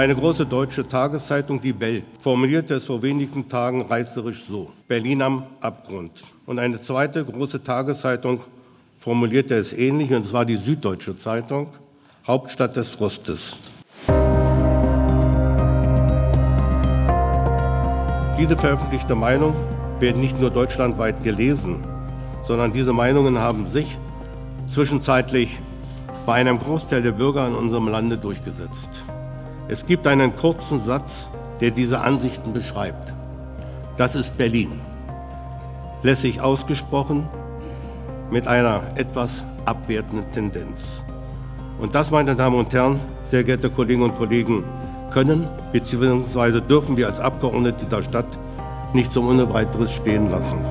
[0.00, 5.44] Eine große deutsche Tageszeitung, die Welt, formulierte es vor wenigen Tagen reißerisch so: Berlin am
[5.60, 6.22] Abgrund.
[6.46, 8.40] Und eine zweite große Tageszeitung
[8.96, 11.66] formulierte es ähnlich, und zwar die Süddeutsche Zeitung,
[12.26, 13.58] Hauptstadt des Frustes.
[18.38, 19.54] Diese veröffentlichte Meinung
[19.98, 21.84] werden nicht nur deutschlandweit gelesen,
[22.44, 23.98] sondern diese Meinungen haben sich
[24.66, 25.60] zwischenzeitlich
[26.24, 29.04] bei einem Großteil der Bürger in unserem Lande durchgesetzt.
[29.70, 31.28] Es gibt einen kurzen Satz,
[31.60, 33.14] der diese Ansichten beschreibt.
[33.96, 34.80] Das ist Berlin.
[36.02, 37.28] Lässig ausgesprochen,
[38.32, 41.04] mit einer etwas abwertenden Tendenz.
[41.80, 44.64] Und das, meine Damen und Herren, sehr geehrte Kolleginnen und Kollegen,
[45.12, 46.62] können bzw.
[46.62, 48.38] dürfen wir als Abgeordnete dieser Stadt
[48.92, 50.64] nicht zum ohne weiteres stehen lassen.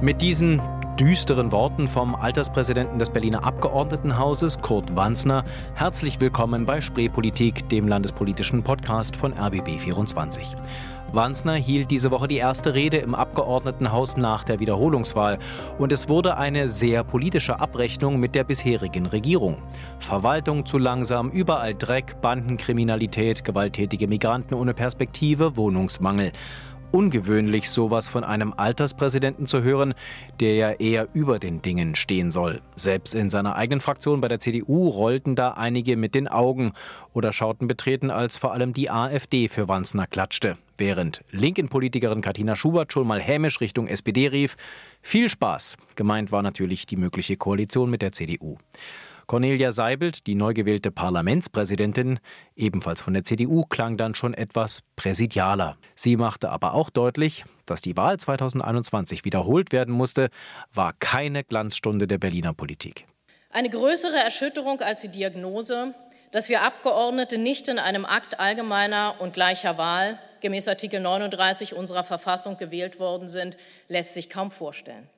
[0.00, 0.62] Mit diesen
[0.98, 5.44] düsteren Worten vom Alterspräsidenten des Berliner Abgeordnetenhauses, Kurt Wanzner,
[5.74, 10.56] herzlich willkommen bei Spreepolitik, dem landespolitischen Podcast von RBB24.
[11.12, 15.38] Wanzner hielt diese Woche die erste Rede im Abgeordnetenhaus nach der Wiederholungswahl
[15.78, 19.56] und es wurde eine sehr politische Abrechnung mit der bisherigen Regierung.
[19.98, 26.32] Verwaltung zu langsam, überall Dreck, Bandenkriminalität, gewalttätige Migranten ohne Perspektive, Wohnungsmangel
[26.92, 29.94] ungewöhnlich, sowas von einem Alterspräsidenten zu hören,
[30.40, 32.60] der ja eher über den Dingen stehen soll.
[32.76, 36.72] Selbst in seiner eigenen Fraktion bei der CDU rollten da einige mit den Augen
[37.12, 40.56] oder schauten betreten, als vor allem die AfD für Wanzner klatschte.
[40.76, 44.56] Während Linken-Politikerin Katina Schubert schon mal hämisch Richtung SPD rief,
[45.02, 45.76] viel Spaß.
[45.94, 48.56] Gemeint war natürlich die mögliche Koalition mit der CDU.
[49.30, 52.18] Cornelia Seibelt, die neu gewählte Parlamentspräsidentin,
[52.56, 55.76] ebenfalls von der CDU, klang dann schon etwas präsidialer.
[55.94, 60.30] Sie machte aber auch deutlich, dass die Wahl 2021 wiederholt werden musste,
[60.74, 63.06] war keine Glanzstunde der Berliner Politik.
[63.50, 65.94] Eine größere Erschütterung als die Diagnose,
[66.32, 72.02] dass wir Abgeordnete nicht in einem Akt allgemeiner und gleicher Wahl gemäß Artikel 39 unserer
[72.02, 75.08] Verfassung gewählt worden sind, lässt sich kaum vorstellen.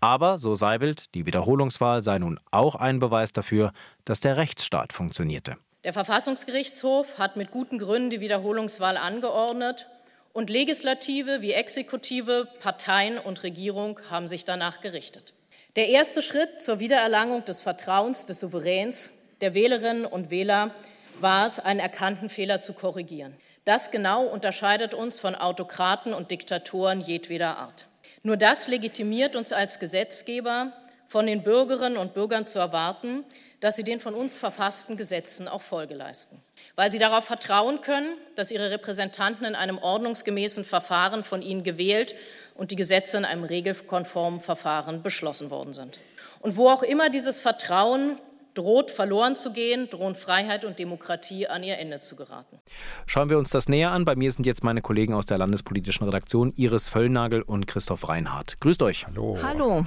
[0.00, 3.72] Aber, so Seibelt, die Wiederholungswahl sei nun auch ein Beweis dafür,
[4.04, 5.56] dass der Rechtsstaat funktionierte.
[5.84, 9.86] Der Verfassungsgerichtshof hat mit guten Gründen die Wiederholungswahl angeordnet
[10.32, 15.32] und Legislative wie Exekutive, Parteien und Regierung haben sich danach gerichtet.
[15.76, 19.10] Der erste Schritt zur Wiedererlangung des Vertrauens des Souveräns,
[19.40, 20.74] der Wählerinnen und Wähler,
[21.20, 23.34] war es, einen erkannten Fehler zu korrigieren.
[23.64, 27.86] Das genau unterscheidet uns von Autokraten und Diktatoren jedweder Art.
[28.22, 30.72] Nur das legitimiert uns als Gesetzgeber,
[31.10, 33.24] von den Bürgerinnen und Bürgern zu erwarten,
[33.58, 36.40] dass sie den von uns verfassten Gesetzen auch Folge leisten.
[36.76, 42.14] Weil sie darauf vertrauen können, dass ihre Repräsentanten in einem ordnungsgemäßen Verfahren von ihnen gewählt
[42.54, 45.98] und die Gesetze in einem regelkonformen Verfahren beschlossen worden sind.
[46.38, 48.16] Und wo auch immer dieses Vertrauen
[48.54, 52.58] droht verloren zu gehen, drohen Freiheit und Demokratie an ihr Ende zu geraten.
[53.06, 54.04] Schauen wir uns das näher an.
[54.04, 58.60] Bei mir sind jetzt meine Kollegen aus der landespolitischen Redaktion, Iris Völlnagel und Christoph Reinhardt.
[58.60, 59.06] Grüßt euch.
[59.06, 59.38] Hallo.
[59.42, 59.86] Hallo.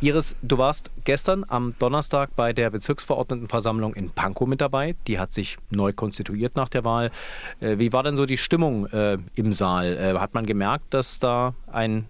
[0.00, 4.96] Iris, du warst gestern am Donnerstag bei der Bezirksverordnetenversammlung in Pankow mit dabei.
[5.06, 7.10] Die hat sich neu konstituiert nach der Wahl.
[7.60, 9.96] Äh, wie war denn so die Stimmung äh, im Saal?
[9.96, 12.08] Äh, hat man gemerkt, dass da ein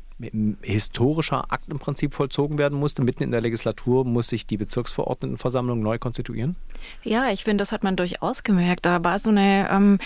[0.62, 3.02] historischer Akt im Prinzip vollzogen werden musste.
[3.02, 6.56] Mitten in der Legislatur muss sich die Bezirksverordnetenversammlung neu konstituieren?
[7.02, 8.86] Ja, ich finde, das hat man durchaus gemerkt.
[8.86, 9.98] Da war so eine, ähm,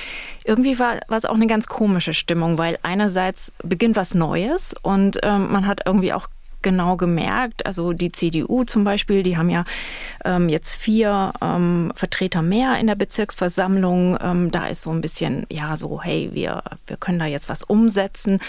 [0.44, 5.18] irgendwie war, war es auch eine ganz komische Stimmung, weil einerseits beginnt was Neues und
[5.22, 6.28] ähm, man hat irgendwie auch
[6.62, 7.66] genau gemerkt.
[7.66, 9.64] Also die CDU zum Beispiel, die haben ja
[10.24, 14.18] ähm, jetzt vier ähm, Vertreter mehr in der Bezirksversammlung.
[14.20, 17.62] Ähm, da ist so ein bisschen, ja, so, hey, wir, wir können da jetzt was
[17.62, 18.40] umsetzen.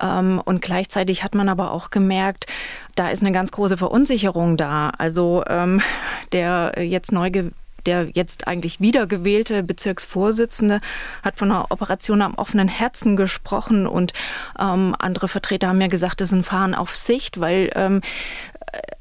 [0.00, 2.46] Ähm, und gleichzeitig hat man aber auch gemerkt,
[2.94, 4.90] da ist eine ganz große Verunsicherung da.
[4.98, 5.80] Also ähm,
[6.32, 7.30] der jetzt neu
[7.86, 10.80] der jetzt eigentlich wiedergewählte Bezirksvorsitzende
[11.22, 14.12] hat von einer Operation am offenen Herzen gesprochen und
[14.58, 18.00] ähm, andere Vertreter haben ja gesagt, das ist ein Fahren auf Sicht, weil ähm,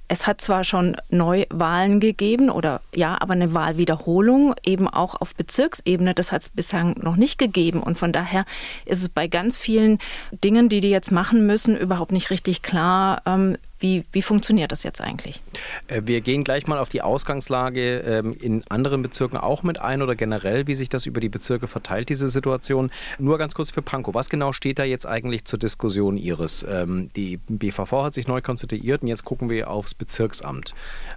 [0.07, 6.15] es hat zwar schon Neuwahlen gegeben oder ja, aber eine Wahlwiederholung eben auch auf Bezirksebene,
[6.15, 7.83] das hat es bislang noch nicht gegeben.
[7.83, 8.45] Und von daher
[8.85, 9.99] ist es bei ganz vielen
[10.31, 14.83] Dingen, die die jetzt machen müssen, überhaupt nicht richtig klar, ähm, wie, wie funktioniert das
[14.83, 15.41] jetzt eigentlich?
[15.87, 20.01] Äh, wir gehen gleich mal auf die Ausgangslage ähm, in anderen Bezirken auch mit ein
[20.01, 22.91] oder generell, wie sich das über die Bezirke verteilt, diese Situation.
[23.17, 24.13] Nur ganz kurz für Pankow.
[24.13, 26.65] Was genau steht da jetzt eigentlich zur Diskussion Ihres?
[26.69, 30.73] Ähm, die BVV hat sich neu konstituiert und jetzt gucken wir aufs Bezirksamt.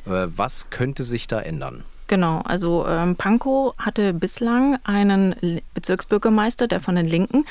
[0.07, 1.85] Äh, was könnte sich da ändern?
[2.09, 7.47] Genau, also ähm, Pankow hatte bislang einen Bezirksbürgermeister, der von den Linken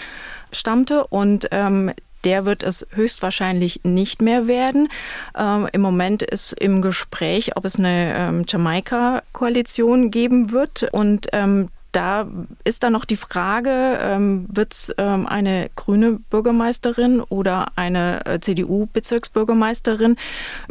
[0.52, 1.92] stammte und ähm,
[2.24, 4.90] der wird es höchstwahrscheinlich nicht mehr werden.
[5.38, 10.88] Ähm, Im Moment ist im Gespräch, ob es eine ähm, Jamaika-Koalition geben wird.
[10.92, 12.28] Und ähm, da
[12.64, 18.40] ist dann noch die Frage, ähm, wird es ähm, eine grüne Bürgermeisterin oder eine äh,
[18.40, 20.16] CDU-Bezirksbürgermeisterin?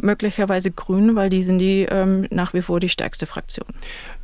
[0.01, 3.67] Möglicherweise grün, weil die sind die ähm, nach wie vor die stärkste Fraktion.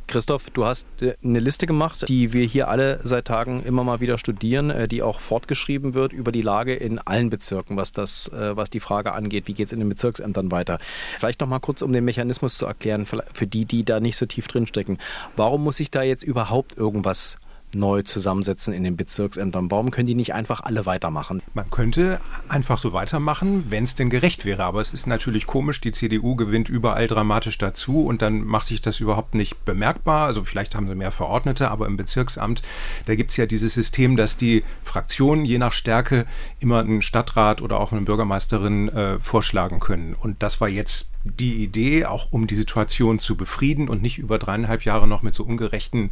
[0.08, 4.00] Christoph, du hast äh, eine Liste gemacht, die wir hier alle seit Tagen immer mal
[4.00, 8.28] wieder studieren, äh, die auch fortgeschrieben wird über die Lage in allen Bezirken, was, das,
[8.28, 10.78] äh, was die Frage angeht, wie geht es in den Bezirksämtern weiter.
[11.18, 14.26] Vielleicht noch mal kurz, um den Mechanismus zu erklären, für die, die da nicht so
[14.26, 14.98] tief drinstecken.
[15.36, 17.38] Warum muss ich da jetzt überhaupt irgendwas
[17.74, 19.70] neu zusammensetzen in den Bezirksämtern?
[19.70, 21.42] Warum können die nicht einfach alle weitermachen?
[21.54, 24.64] Man könnte einfach so weitermachen, wenn es denn gerecht wäre.
[24.64, 28.80] Aber es ist natürlich komisch, die CDU gewinnt überall dramatisch dazu und dann macht sich
[28.80, 30.26] das überhaupt nicht bemerkbar.
[30.26, 32.62] Also vielleicht haben sie mehr Verordnete, aber im Bezirksamt,
[33.06, 36.26] da gibt es ja dieses System, dass die Fraktionen je nach Stärke
[36.60, 40.14] immer einen Stadtrat oder auch eine Bürgermeisterin äh, vorschlagen können.
[40.18, 44.38] Und das war jetzt die Idee, auch um die Situation zu befrieden und nicht über
[44.38, 46.10] dreieinhalb Jahre noch mit so ungerechten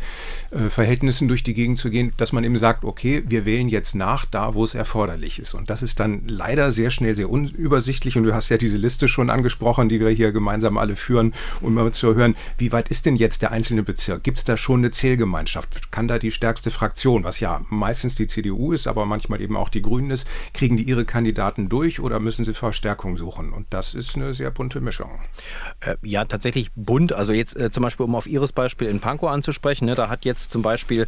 [0.50, 3.94] äh, Verhältnissen durch die Gegend zu gehen, dass man eben sagt, okay, wir wählen jetzt
[3.94, 5.54] nach, da wo es erforderlich ist.
[5.54, 8.16] Und das ist dann leider sehr schnell sehr unübersichtlich.
[8.16, 11.74] Und du hast ja diese Liste schon angesprochen, die wir hier gemeinsam alle führen, um
[11.74, 14.22] mal zu hören, wie weit ist denn jetzt der einzelne Bezirk?
[14.24, 15.92] Gibt es da schon eine Zählgemeinschaft?
[15.92, 19.68] Kann da die stärkste Fraktion, was ja meistens die CDU ist, aber manchmal eben auch
[19.68, 23.52] die Grünen ist, kriegen die ihre Kandidaten durch oder müssen sie Verstärkung suchen?
[23.52, 25.05] Und das ist eine sehr bunte Mischung.
[25.06, 25.26] Mischung.
[25.80, 27.12] Äh, ja, tatsächlich bunt.
[27.12, 30.24] Also jetzt äh, zum Beispiel, um auf Ihres Beispiel in Pankow anzusprechen, ne, da hat
[30.24, 31.06] jetzt zum Beispiel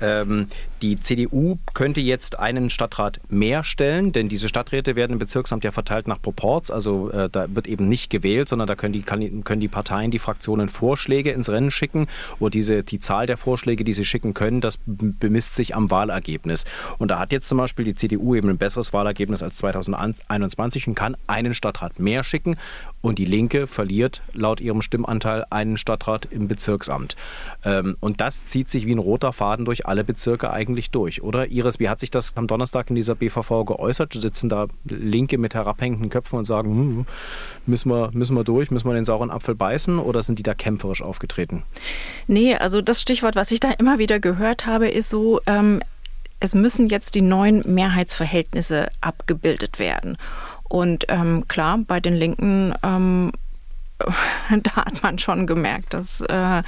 [0.00, 0.48] ähm,
[0.82, 5.70] die CDU könnte jetzt einen Stadtrat mehr stellen, denn diese Stadträte werden im Bezirksamt ja
[5.70, 6.70] verteilt nach Proports.
[6.70, 10.18] Also äh, da wird eben nicht gewählt, sondern da können die, können die Parteien, die
[10.18, 12.06] Fraktionen Vorschläge ins Rennen schicken.
[12.38, 16.64] Und diese, die Zahl der Vorschläge, die sie schicken können, das bemisst sich am Wahlergebnis.
[16.98, 20.94] Und da hat jetzt zum Beispiel die CDU eben ein besseres Wahlergebnis als 2021 und
[20.94, 22.56] kann einen Stadtrat mehr schicken.
[23.00, 27.16] Und die Linke verliert laut ihrem Stimmanteil einen Stadtrat im Bezirksamt.
[27.64, 31.50] Ähm, und das zieht sich wie ein roter Faden durch alle Bezirke eigentlich durch, oder?
[31.50, 34.12] Iris, wie hat sich das am Donnerstag in dieser BVV geäußert?
[34.12, 37.06] Sitzen da Linke mit herabhängenden Köpfen und sagen, hm,
[37.66, 40.54] müssen, wir, müssen wir durch, müssen wir den sauren Apfel beißen oder sind die da
[40.54, 41.62] kämpferisch aufgetreten?
[42.26, 45.82] Nee, also das Stichwort, was ich da immer wieder gehört habe, ist so, ähm,
[46.40, 50.16] es müssen jetzt die neuen Mehrheitsverhältnisse abgebildet werden.
[50.68, 53.32] Und ähm, klar, bei den Linken ähm,
[54.62, 56.62] da hat man schon gemerkt, dass, äh,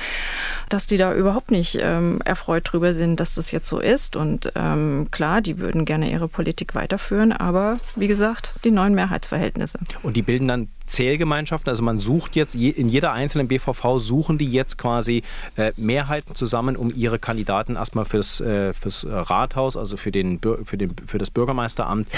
[0.69, 4.17] dass die da überhaupt nicht ähm, erfreut drüber sind, dass das jetzt so ist.
[4.17, 9.79] Und ähm, klar, die würden gerne ihre Politik weiterführen, aber wie gesagt, die neuen Mehrheitsverhältnisse.
[10.03, 11.71] Und die bilden dann Zählgemeinschaften.
[11.71, 15.23] Also man sucht jetzt in jeder einzelnen BVV suchen die jetzt quasi
[15.57, 20.77] äh, Mehrheiten zusammen, um ihre Kandidaten erstmal fürs, äh, fürs Rathaus, also für, den, für,
[20.77, 22.09] den, für das Bürgermeisteramt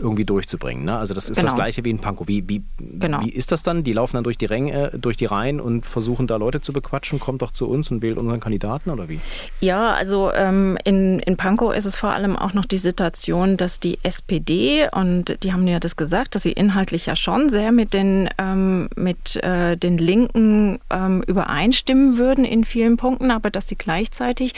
[0.00, 0.84] irgendwie durchzubringen.
[0.84, 0.96] Ne?
[0.96, 1.48] Also das ist genau.
[1.48, 2.26] das gleiche wie in Pankow.
[2.26, 3.20] Wie, wie, genau.
[3.22, 3.84] wie ist das dann?
[3.84, 7.20] Die laufen dann durch die, Ränge, durch die Reihen und versuchen da Leute zu bequatschen.
[7.20, 9.20] Kommt doch zu uns und wählt unseren Kandidaten oder wie?
[9.60, 13.80] Ja, also ähm, in, in Pankow ist es vor allem auch noch die Situation, dass
[13.80, 17.94] die SPD, und die haben ja das gesagt, dass sie inhaltlich ja schon sehr mit
[17.94, 23.76] den ähm, mit äh, den Linken ähm, übereinstimmen würden in vielen Punkten, aber dass sie
[23.76, 24.54] gleichzeitig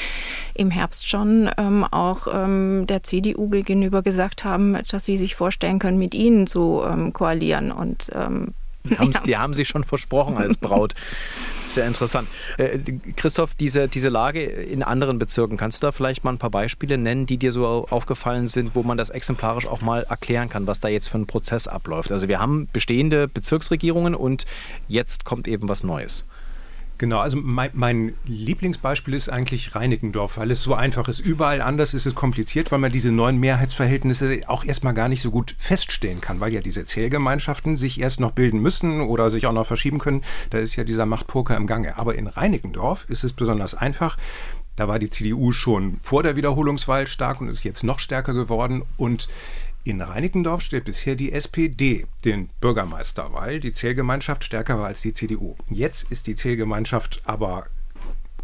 [0.55, 5.79] im Herbst schon ähm, auch ähm, der CDU gegenüber gesagt haben, dass sie sich vorstellen
[5.79, 9.20] können, mit ihnen zu ähm, koalieren und ähm, die haben, ja.
[9.20, 10.94] die haben sie schon versprochen als Braut.
[11.70, 12.29] Sehr interessant.
[12.58, 12.79] Äh,
[13.17, 16.99] Christoph, diese, diese Lage in anderen Bezirken, kannst du da vielleicht mal ein paar Beispiele
[16.99, 20.80] nennen, die dir so aufgefallen sind, wo man das exemplarisch auch mal erklären kann, was
[20.80, 22.12] da jetzt für ein Prozess abläuft?
[22.12, 24.45] Also wir haben bestehende Bezirksregierungen und
[24.88, 26.25] jetzt kommt eben was Neues.
[26.99, 31.18] Genau, also mein, mein, Lieblingsbeispiel ist eigentlich Reinickendorf, weil es so einfach ist.
[31.18, 35.30] Überall anders ist es kompliziert, weil man diese neuen Mehrheitsverhältnisse auch erstmal gar nicht so
[35.30, 39.52] gut feststellen kann, weil ja diese Zählgemeinschaften sich erst noch bilden müssen oder sich auch
[39.52, 40.22] noch verschieben können.
[40.50, 41.96] Da ist ja dieser Machtpoker im Gange.
[41.99, 44.16] Aber in Reinickendorf ist es besonders einfach.
[44.76, 48.82] Da war die CDU schon vor der Wiederholungswahl stark und ist jetzt noch stärker geworden.
[48.96, 49.28] Und
[49.85, 55.12] in Reinickendorf stellt bisher die SPD den Bürgermeister, weil die Zählgemeinschaft stärker war als die
[55.12, 55.57] CDU.
[55.71, 57.67] Jetzt ist die Zählgemeinschaft aber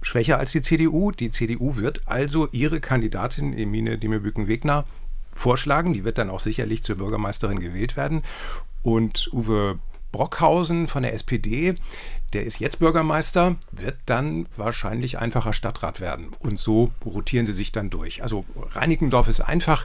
[0.03, 1.13] schwächer als die CDU.
[1.13, 4.85] Die CDU wird also ihre Kandidatin Emine Dimebüken-Wegner
[5.31, 5.93] vorschlagen.
[5.93, 8.23] Die wird dann auch sicherlich zur Bürgermeisterin gewählt werden.
[8.83, 9.79] Und Uwe
[10.11, 11.75] Brockhausen von der SPD,
[12.33, 16.31] der ist jetzt Bürgermeister, wird dann wahrscheinlich einfacher Stadtrat werden.
[16.41, 18.23] Und so rotieren sie sich dann durch.
[18.23, 19.85] Also Reinickendorf ist einfach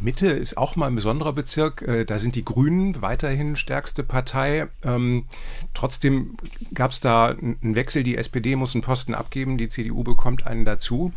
[0.00, 1.82] Mitte ist auch mal ein besonderer Bezirk.
[1.82, 4.68] Äh, da sind die Grünen weiterhin stärkste Partei.
[4.84, 5.26] Ähm,
[5.74, 6.36] trotzdem
[6.74, 8.02] gab es da einen Wechsel.
[8.02, 11.12] Die SPD muss einen Posten abgeben, die CDU bekommt einen dazu.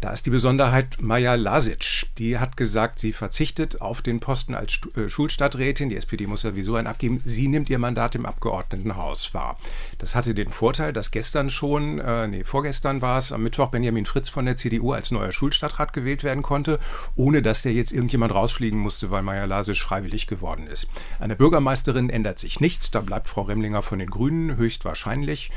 [0.00, 2.06] Da ist die Besonderheit Maja Lasic.
[2.18, 5.88] Die hat gesagt, sie verzichtet auf den Posten als äh, Schulstadträtin.
[5.88, 7.20] Die SPD muss ja sowieso einen abgeben.
[7.24, 9.58] Sie nimmt ihr Mandat im Abgeordnetenhaus wahr.
[9.98, 14.04] Das hatte den Vorteil, dass gestern schon, äh, nee, vorgestern war es, am Mittwoch Benjamin
[14.04, 16.78] Fritz von der CDU als neuer Schulstadtrat gewählt werden konnte,
[17.16, 20.88] ohne dass der jetzt irgendjemand rausfliegen musste, weil Maja Lasic freiwillig geworden ist.
[21.18, 22.92] An der Bürgermeisterin ändert sich nichts.
[22.92, 25.50] Da bleibt Frau Remlinger von den Grünen höchstwahrscheinlich.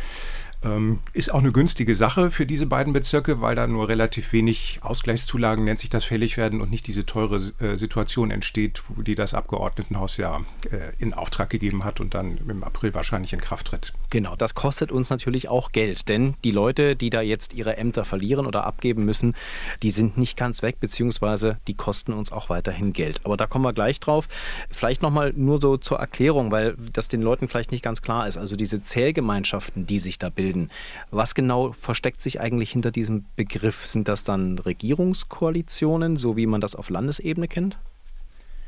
[0.63, 4.79] Ähm, ist auch eine günstige Sache für diese beiden Bezirke, weil da nur relativ wenig
[4.81, 9.33] Ausgleichszulagen, nennt sich das, fällig werden und nicht diese teure äh, Situation entsteht, die das
[9.33, 13.93] Abgeordnetenhaus ja äh, in Auftrag gegeben hat und dann im April wahrscheinlich in Kraft tritt.
[14.09, 18.05] Genau, das kostet uns natürlich auch Geld, denn die Leute, die da jetzt ihre Ämter
[18.05, 19.35] verlieren oder abgeben müssen,
[19.81, 23.21] die sind nicht ganz weg, beziehungsweise die kosten uns auch weiterhin Geld.
[23.23, 24.27] Aber da kommen wir gleich drauf.
[24.69, 28.37] Vielleicht nochmal nur so zur Erklärung, weil das den Leuten vielleicht nicht ganz klar ist.
[28.37, 30.69] Also diese Zählgemeinschaften, die sich da bilden, bilden.
[31.09, 33.85] Was genau versteckt sich eigentlich hinter diesem Begriff?
[33.87, 37.77] Sind das dann Regierungskoalitionen, so wie man das auf Landesebene kennt?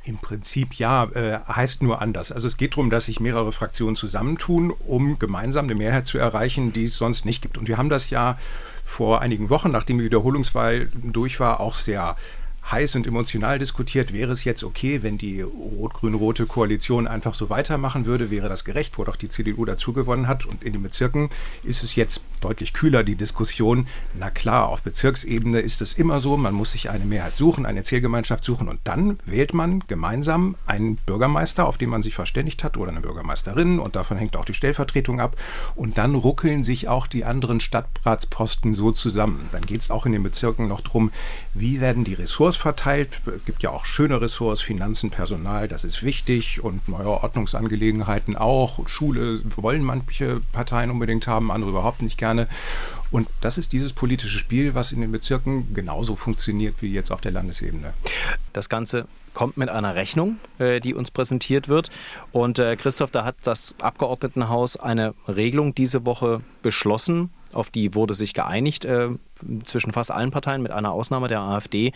[0.05, 2.33] Im Prinzip ja, äh, heißt nur anders.
[2.33, 6.73] Also es geht darum, dass sich mehrere Fraktionen zusammentun, um gemeinsam eine Mehrheit zu erreichen,
[6.73, 7.57] die es sonst nicht gibt.
[7.57, 8.37] Und wir haben das ja
[8.83, 12.17] vor einigen Wochen, nachdem die Wiederholungswahl durch war, auch sehr
[12.71, 18.05] heiß und emotional diskutiert, wäre es jetzt okay, wenn die rot-grün-rote Koalition einfach so weitermachen
[18.05, 20.45] würde, wäre das gerecht, wo doch die CDU dazu gewonnen hat.
[20.45, 21.29] Und in den Bezirken
[21.63, 23.87] ist es jetzt deutlich kühler, die Diskussion.
[24.17, 27.83] Na klar, auf Bezirksebene ist es immer so, man muss sich eine Mehrheit suchen, eine
[27.83, 32.77] Zählgemeinschaft suchen und dann wählt man gemeinsam einen Bürgermeister, auf den man sich verständigt hat,
[32.77, 35.35] oder eine Bürgermeisterin und davon hängt auch die Stellvertretung ab.
[35.75, 39.49] Und dann ruckeln sich auch die anderen Stadtratsposten so zusammen.
[39.51, 41.11] Dann geht es auch in den Bezirken noch darum,
[41.53, 43.21] wie werden die Ressourcen Ressorts verteilt.
[43.25, 48.87] Es gibt ja auch schöne Ressorts, Finanzen, Personal, das ist wichtig und neue Ordnungsangelegenheiten auch.
[48.87, 52.47] Schule wollen manche Parteien unbedingt haben, andere überhaupt nicht gerne.
[53.11, 57.21] Und das ist dieses politische Spiel, was in den Bezirken genauso funktioniert wie jetzt auf
[57.21, 57.93] der Landesebene.
[58.53, 61.89] Das Ganze kommt mit einer Rechnung, äh, die uns präsentiert wird.
[62.31, 67.29] Und äh, Christoph, da hat das Abgeordnetenhaus eine Regelung diese Woche beschlossen.
[67.53, 69.09] Auf die wurde sich geeinigt äh,
[69.63, 71.91] zwischen fast allen Parteien, mit einer Ausnahme der AfD.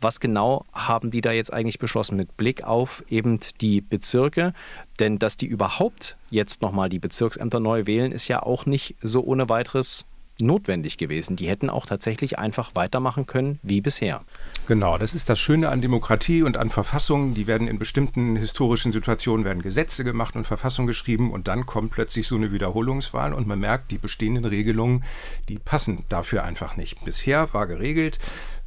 [0.00, 4.52] Was genau haben die da jetzt eigentlich beschlossen mit Blick auf eben die Bezirke?
[4.98, 9.22] Denn dass die überhaupt jetzt nochmal die Bezirksämter neu wählen, ist ja auch nicht so
[9.22, 10.04] ohne weiteres
[10.40, 11.36] notwendig gewesen.
[11.36, 14.22] Die hätten auch tatsächlich einfach weitermachen können wie bisher.
[14.66, 17.34] Genau, das ist das Schöne an Demokratie und an Verfassungen.
[17.34, 21.90] Die werden in bestimmten historischen Situationen werden Gesetze gemacht und Verfassungen geschrieben und dann kommt
[21.90, 25.04] plötzlich so eine Wiederholungswahl und man merkt, die bestehenden Regelungen,
[25.48, 27.04] die passen dafür einfach nicht.
[27.04, 28.18] Bisher war geregelt,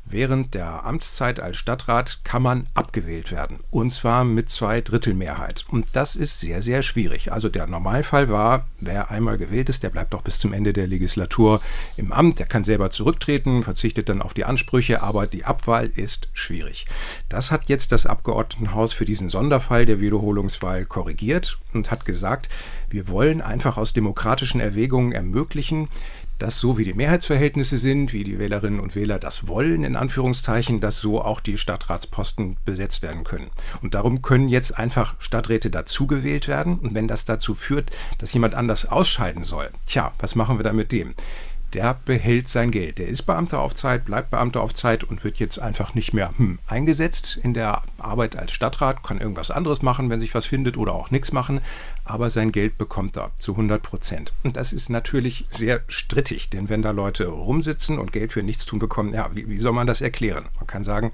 [0.05, 3.59] Während der Amtszeit als Stadtrat kann man abgewählt werden.
[3.71, 5.65] Und zwar mit zwei Drittel Mehrheit.
[5.69, 7.31] Und das ist sehr, sehr schwierig.
[7.31, 10.87] Also der Normalfall war, wer einmal gewählt ist, der bleibt auch bis zum Ende der
[10.87, 11.61] Legislatur
[11.95, 12.39] im Amt.
[12.39, 16.85] Der kann selber zurücktreten, verzichtet dann auf die Ansprüche, aber die Abwahl ist schwierig.
[17.29, 22.49] Das hat jetzt das Abgeordnetenhaus für diesen Sonderfall der Wiederholungswahl korrigiert und hat gesagt,
[22.89, 25.87] wir wollen einfach aus demokratischen Erwägungen ermöglichen,
[26.39, 30.79] dass so wie die Mehrheitsverhältnisse sind, wie die Wählerinnen und Wähler das wollen, in Anführungszeichen,
[30.79, 33.49] dass so auch die Stadtratsposten besetzt werden können.
[33.81, 36.75] Und darum können jetzt einfach Stadträte dazugewählt werden.
[36.75, 40.75] Und wenn das dazu führt, dass jemand anders ausscheiden soll, tja, was machen wir dann
[40.75, 41.13] mit dem?
[41.73, 42.99] Der behält sein Geld.
[42.99, 46.29] Der ist Beamter auf Zeit, bleibt Beamter auf Zeit und wird jetzt einfach nicht mehr
[46.37, 50.77] hm, eingesetzt in der Arbeit als Stadtrat, kann irgendwas anderes machen, wenn sich was findet
[50.77, 51.61] oder auch nichts machen,
[52.05, 54.33] aber sein Geld bekommt er zu 100 Prozent.
[54.43, 58.65] Und das ist natürlich sehr strittig, denn wenn da Leute rumsitzen und Geld für nichts
[58.65, 60.45] tun bekommen, ja, wie, wie soll man das erklären?
[60.57, 61.11] Man kann sagen,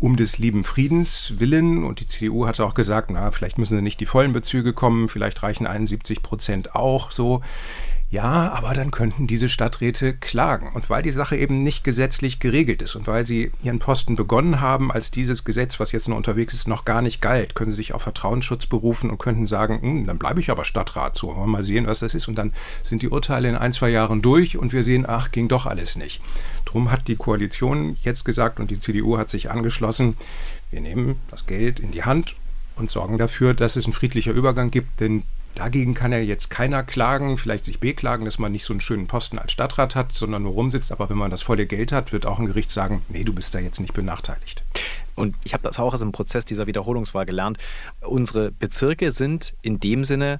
[0.00, 1.84] um des lieben Friedens willen.
[1.84, 5.08] Und die CDU hatte auch gesagt, na, vielleicht müssen sie nicht die vollen Bezüge kommen,
[5.08, 7.42] vielleicht reichen 71 Prozent auch so.
[8.10, 10.70] Ja, aber dann könnten diese Stadträte klagen.
[10.72, 14.62] Und weil die Sache eben nicht gesetzlich geregelt ist und weil sie ihren Posten begonnen
[14.62, 17.76] haben, als dieses Gesetz, was jetzt noch unterwegs ist, noch gar nicht galt, können sie
[17.76, 21.16] sich auf Vertrauensschutz berufen und könnten sagen, hm, dann bleibe ich aber Stadtrat.
[21.16, 22.28] So, wollen wir mal sehen, was das ist.
[22.28, 25.48] Und dann sind die Urteile in ein, zwei Jahren durch und wir sehen, ach, ging
[25.48, 26.22] doch alles nicht.
[26.64, 30.16] Drum hat die Koalition jetzt gesagt und die CDU hat sich angeschlossen,
[30.70, 32.36] wir nehmen das Geld in die Hand
[32.76, 35.24] und sorgen dafür, dass es einen friedlicher Übergang gibt, denn
[35.58, 39.08] Dagegen kann ja jetzt keiner klagen, vielleicht sich beklagen, dass man nicht so einen schönen
[39.08, 40.92] Posten als Stadtrat hat, sondern nur rumsitzt.
[40.92, 43.56] Aber wenn man das volle Geld hat, wird auch ein Gericht sagen, nee, du bist
[43.56, 44.62] da jetzt nicht benachteiligt.
[45.16, 47.58] Und ich habe das auch aus dem Prozess dieser Wiederholungswahl gelernt.
[48.02, 50.38] Unsere Bezirke sind in dem Sinne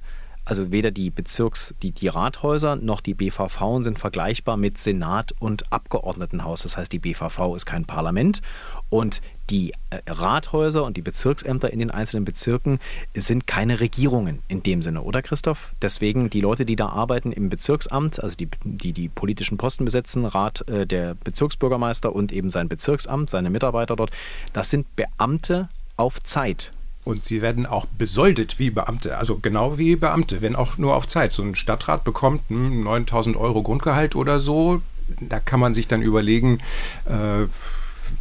[0.49, 5.71] also weder die Bezirks-, die, die Rathäuser noch die BVV sind vergleichbar mit Senat und
[5.71, 6.63] Abgeordnetenhaus.
[6.63, 8.41] Das heißt, die BVV ist kein Parlament
[8.89, 12.79] und die äh, Rathäuser und die Bezirksämter in den einzelnen Bezirken
[13.13, 15.75] sind keine Regierungen in dem Sinne, oder Christoph?
[15.83, 20.25] Deswegen die Leute, die da arbeiten im Bezirksamt, also die die, die politischen Posten besetzen,
[20.25, 24.11] Rat äh, der Bezirksbürgermeister und eben sein Bezirksamt, seine Mitarbeiter dort,
[24.53, 26.71] das sind Beamte auf Zeit.
[27.05, 31.07] Und sie werden auch besoldet wie Beamte, also genau wie Beamte, wenn auch nur auf
[31.07, 31.31] Zeit.
[31.31, 34.81] So ein Stadtrat bekommt 9000 hm, Euro Grundgehalt oder so.
[35.19, 36.59] Da kann man sich dann überlegen,
[37.05, 37.47] äh,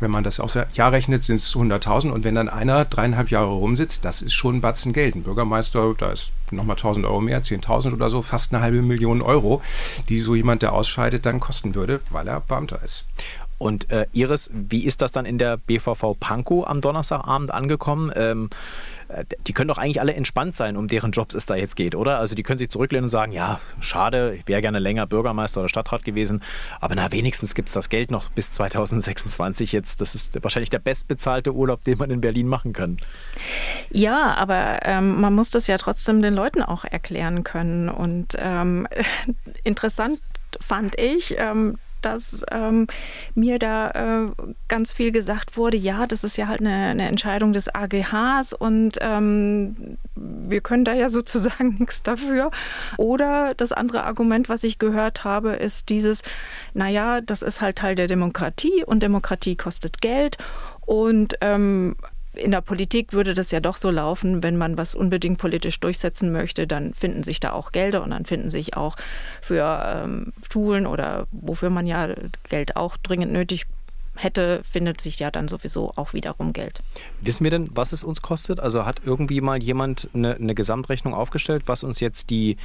[0.01, 2.11] wenn man das aufs Jahr rechnet, sind es 100.000.
[2.11, 5.15] Und wenn dann einer dreieinhalb Jahre rumsitzt, das ist schon ein Batzen Geld.
[5.15, 9.23] Ein Bürgermeister, da ist nochmal 1.000 Euro mehr, 10.000 oder so, fast eine halbe Million
[9.23, 9.63] Euro,
[10.09, 13.05] die so jemand, der ausscheidet, dann kosten würde, weil er Beamter ist.
[13.59, 18.13] Und äh, Iris, wie ist das dann in der BVV Pankow am Donnerstagabend angekommen?
[18.15, 18.51] Ähm,
[19.09, 21.95] äh, die können doch eigentlich alle entspannt sein, um deren Jobs es da jetzt geht,
[21.95, 22.19] oder?
[22.19, 25.69] Also die können sich zurücklehnen und sagen, ja, schade, ich wäre gerne länger Bürgermeister oder
[25.69, 26.43] Stadtrat gewesen,
[26.81, 30.01] aber na, wenigstens gibt es das Geld noch bis 2026 jetzt.
[30.01, 32.99] Das ist wahrscheinlich der bestbezahlte Urlaub, den man in Berlin machen kann.
[33.91, 37.89] Ja, aber ähm, man muss das ja trotzdem den Leuten auch erklären können.
[37.89, 38.87] Und ähm,
[39.65, 40.21] interessant
[40.61, 41.77] fand ich, ähm,
[42.09, 42.87] dass ähm,
[43.35, 44.33] mir da äh,
[44.69, 48.99] ganz viel gesagt wurde, ja, das ist ja halt eine, eine Entscheidung des AGHs und
[49.01, 52.51] ähm, wir können da ja sozusagen nichts dafür.
[52.97, 56.23] Oder das andere Argument, was ich gehört habe, ist dieses,
[56.75, 60.39] naja, das ist halt Teil der Demokratie und Demokratie kostet Geld
[60.87, 61.97] und ähm,
[62.39, 66.33] in der Politik würde das ja doch so laufen, wenn man was unbedingt politisch durchsetzen
[66.33, 68.97] möchte, dann finden sich da auch Gelder und dann finden sich auch
[69.43, 72.09] für ähm, Schulen oder wofür man ja
[72.49, 73.67] Geld auch dringend nötig
[74.19, 76.83] hätte, findet sich ja dann sowieso auch wiederum Geld.
[77.21, 78.61] Wissen wir denn, was es uns kostet?
[78.61, 82.57] Also hat irgendwie mal jemand eine, eine Gesamtrechnung aufgestellt, was uns jetzt die,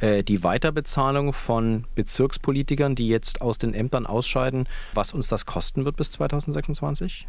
[0.00, 5.84] äh, die Weiterbezahlung von Bezirkspolitikern, die jetzt aus den Ämtern ausscheiden, was uns das kosten
[5.84, 7.26] wird bis 2026?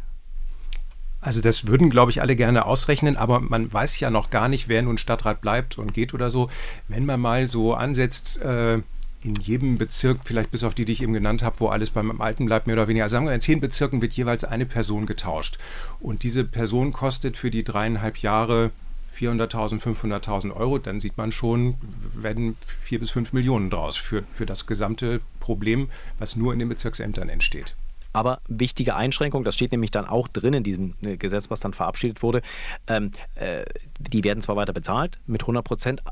[1.20, 4.68] Also das würden, glaube ich, alle gerne ausrechnen, aber man weiß ja noch gar nicht,
[4.68, 6.48] wer nun Stadtrat bleibt und geht oder so.
[6.88, 8.80] Wenn man mal so ansetzt, äh,
[9.22, 12.20] in jedem Bezirk, vielleicht bis auf die, die ich eben genannt habe, wo alles beim
[12.20, 13.04] Alten bleibt, mehr oder weniger.
[13.04, 15.58] Also sagen wir, in zehn Bezirken wird jeweils eine Person getauscht.
[16.00, 18.70] Und diese Person kostet für die dreieinhalb Jahre
[19.14, 20.78] 400.000, 500.000 Euro.
[20.78, 21.74] Dann sieht man schon,
[22.14, 26.70] werden vier bis fünf Millionen draus für, für das gesamte Problem, was nur in den
[26.70, 27.74] Bezirksämtern entsteht.
[28.12, 31.72] Aber wichtige Einschränkung, das steht nämlich dann auch drin in diesem äh, Gesetz, was dann
[31.72, 32.40] verabschiedet wurde.
[32.86, 33.64] Ähm, äh,
[33.98, 36.02] die werden zwar weiter bezahlt mit 100 Prozent,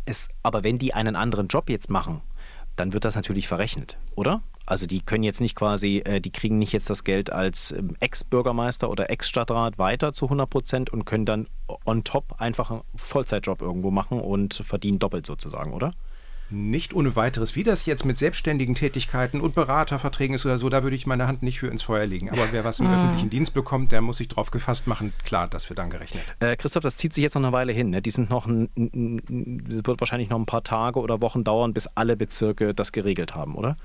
[0.43, 2.21] aber wenn die einen anderen Job jetzt machen,
[2.77, 4.43] dann wird das natürlich verrechnet, oder?
[4.67, 7.97] Also die können jetzt nicht quasi, äh, die kriegen nicht jetzt das Geld als ähm,
[8.01, 11.49] Ex-Bürgermeister oder Ex-Stadtrat weiter zu 100 Prozent und können dann
[11.85, 15.93] on top einfach einen Vollzeitjob irgendwo machen und verdienen doppelt sozusagen, oder?
[16.51, 17.57] Nicht ohne weiteres.
[17.57, 21.27] Wie das jetzt mit selbstständigen Tätigkeiten und Beraterverträgen ist oder so, da würde ich meine
[21.27, 22.31] Hand nicht für ins Feuer legen.
[22.31, 25.13] Aber wer was im öffentlichen Dienst bekommt, der muss sich drauf gefasst machen.
[25.25, 26.23] Klar, das wird dann gerechnet.
[26.41, 27.91] Äh, Christoph, das zieht sich jetzt noch eine Weile hin.
[27.91, 28.01] Ne?
[28.01, 32.17] Die sind noch, ein, wird wahrscheinlich noch ein paar Tage oder Wochen dauern, bis alle
[32.17, 33.77] Bezirke das geregelt haben, oder?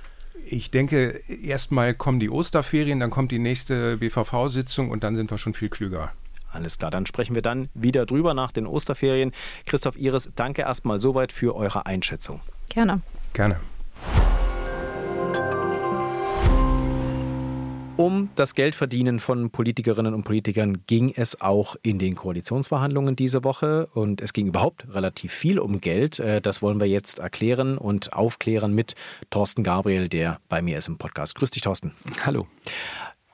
[0.45, 5.37] Ich denke, erstmal kommen die Osterferien, dann kommt die nächste BVV-Sitzung und dann sind wir
[5.37, 6.11] schon viel klüger.
[6.53, 9.31] Alles klar, dann sprechen wir dann wieder drüber nach den Osterferien.
[9.65, 12.41] Christoph Iris, danke erstmal soweit für eure Einschätzung.
[12.69, 13.01] Gerne.
[13.33, 13.57] Gerne.
[17.95, 23.85] Um das Geldverdienen von Politikerinnen und Politikern ging es auch in den Koalitionsverhandlungen diese Woche
[23.93, 26.19] und es ging überhaupt relativ viel um Geld.
[26.19, 28.95] Äh, das wollen wir jetzt erklären und aufklären mit
[29.29, 31.35] Thorsten Gabriel, der bei mir ist im Podcast.
[31.35, 31.91] Grüß dich, Thorsten.
[32.25, 32.47] Hallo.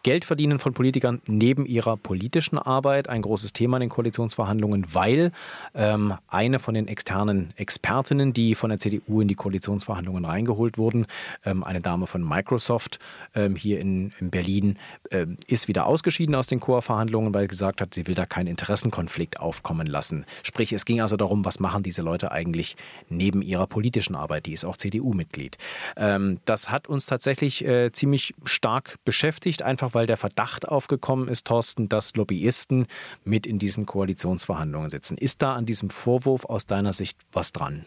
[0.04, 5.32] Geld verdienen von Politikern neben ihrer politischen Arbeit ein großes Thema in den Koalitionsverhandlungen, weil
[5.76, 11.06] ähm, eine von den externen Expertinnen, die von der CDU in die Koalitionsverhandlungen reingeholt wurden,
[11.46, 13.00] ähm, eine Dame von Microsoft
[13.36, 14.78] ähm, hier in, in Berlin,
[15.12, 18.48] ähm, ist wieder ausgeschieden aus den Chorverhandlungen, weil sie gesagt hat, sie will da keinen
[18.48, 20.26] Interessenkonflikt aufkommen lassen.
[20.44, 22.76] Sprich, es ging also darum, was machen diese Leute eigentlich
[23.10, 24.46] neben ihrer politischen Arbeit.
[24.46, 25.58] Die ist auch CDU-Mitglied.
[25.98, 31.28] Ähm, das hat uns tatsächlich äh, ziemlich stark beschäftigt, einfach einfach weil der Verdacht aufgekommen
[31.28, 32.88] ist, Thorsten, dass Lobbyisten
[33.24, 35.18] mit in diesen Koalitionsverhandlungen sitzen.
[35.18, 37.86] Ist da an diesem Vorwurf aus deiner Sicht was dran?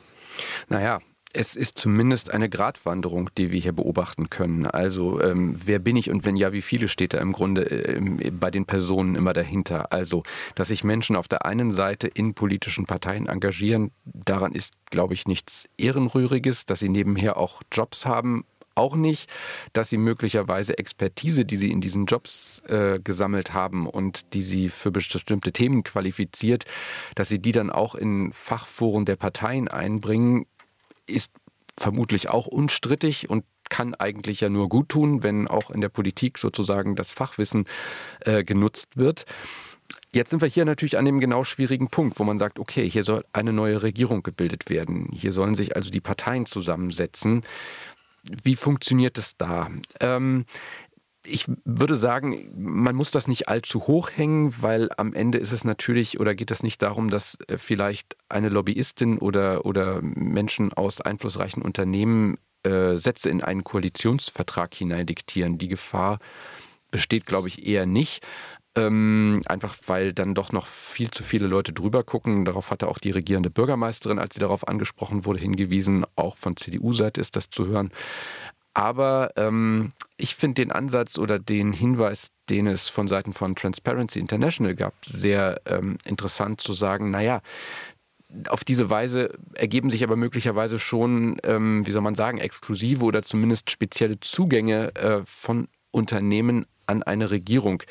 [0.69, 1.01] Naja,
[1.35, 4.67] es ist zumindest eine Gratwanderung, die wir hier beobachten können.
[4.67, 8.31] Also ähm, wer bin ich und wenn ja, wie viele steht da im Grunde äh,
[8.31, 9.93] bei den Personen immer dahinter?
[9.93, 15.15] Also, dass sich Menschen auf der einen Seite in politischen Parteien engagieren, daran ist, glaube
[15.15, 19.29] ich, nichts Ehrenrühriges, dass sie nebenher auch Jobs haben, auch nicht,
[19.73, 24.69] dass sie möglicherweise Expertise, die sie in diesen Jobs äh, gesammelt haben und die sie
[24.69, 26.65] für bestimmte Themen qualifiziert,
[27.15, 30.47] dass sie die dann auch in Fachforen der Parteien einbringen.
[31.07, 31.33] ist
[31.79, 36.37] vermutlich auch unstrittig und kann eigentlich ja nur gut tun, wenn auch in der Politik
[36.37, 37.65] sozusagen das Fachwissen
[38.21, 39.25] äh, genutzt wird.
[40.13, 43.03] Jetzt sind wir hier natürlich an dem genau schwierigen Punkt, wo man sagt, okay, hier
[43.03, 45.09] soll eine neue Regierung gebildet werden.
[45.11, 47.45] Hier sollen sich also die Parteien zusammensetzen.
[48.23, 49.69] Wie funktioniert es da?
[50.01, 50.45] Ähm,
[51.25, 55.65] ich würde sagen, man muss das nicht allzu hoch hängen, weil am Ende ist es
[55.65, 61.01] natürlich oder geht es nicht darum, dass äh, vielleicht eine Lobbyistin oder, oder Menschen aus
[61.01, 65.59] einflussreichen Unternehmen äh, Sätze in einen Koalitionsvertrag hineindiktieren.
[65.59, 66.19] Die Gefahr
[66.91, 68.25] besteht, glaube ich, eher nicht.
[68.75, 72.47] Ähm, einfach weil dann doch noch viel zu viele Leute drüber gucken.
[72.47, 76.07] Darauf hatte auch die regierende Bürgermeisterin, als sie darauf angesprochen wurde, hingewiesen.
[76.17, 77.93] Auch von CDU-Seite ist das zu hören.
[78.75, 84.19] Aber ähm, ich finde den Ansatz oder den Hinweis, den es von Seiten von Transparency
[84.19, 87.43] International gab, sehr ähm, interessant zu sagen, naja,
[88.49, 93.23] auf diese Weise ergeben sich aber möglicherweise schon, ähm, wie soll man sagen, exklusive oder
[93.23, 97.83] zumindest spezielle Zugänge äh, von Unternehmen an eine Regierung.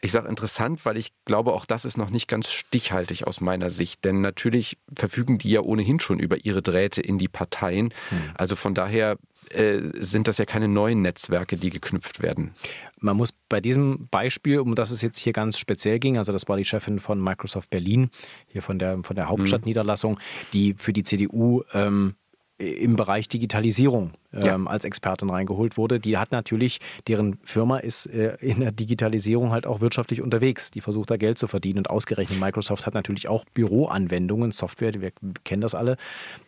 [0.00, 3.70] Ich sage interessant, weil ich glaube, auch das ist noch nicht ganz stichhaltig aus meiner
[3.70, 4.04] Sicht.
[4.04, 7.92] Denn natürlich verfügen die ja ohnehin schon über ihre Drähte in die Parteien.
[8.10, 8.18] Hm.
[8.34, 9.18] Also von daher
[9.50, 12.54] äh, sind das ja keine neuen Netzwerke, die geknüpft werden.
[13.00, 16.48] Man muss bei diesem Beispiel, um das es jetzt hier ganz speziell ging, also das
[16.48, 18.10] war die Chefin von Microsoft Berlin,
[18.48, 20.22] hier von der, von der Hauptstadtniederlassung, hm.
[20.52, 22.14] die für die CDU ähm,
[22.58, 24.56] im Bereich Digitalisierung ähm, ja.
[24.64, 26.00] als Expertin reingeholt wurde.
[26.00, 30.70] Die hat natürlich, deren Firma ist äh, in der Digitalisierung halt auch wirtschaftlich unterwegs.
[30.72, 35.12] Die versucht da Geld zu verdienen und ausgerechnet Microsoft hat natürlich auch Büroanwendungen, Software, wir
[35.44, 35.96] kennen das alle.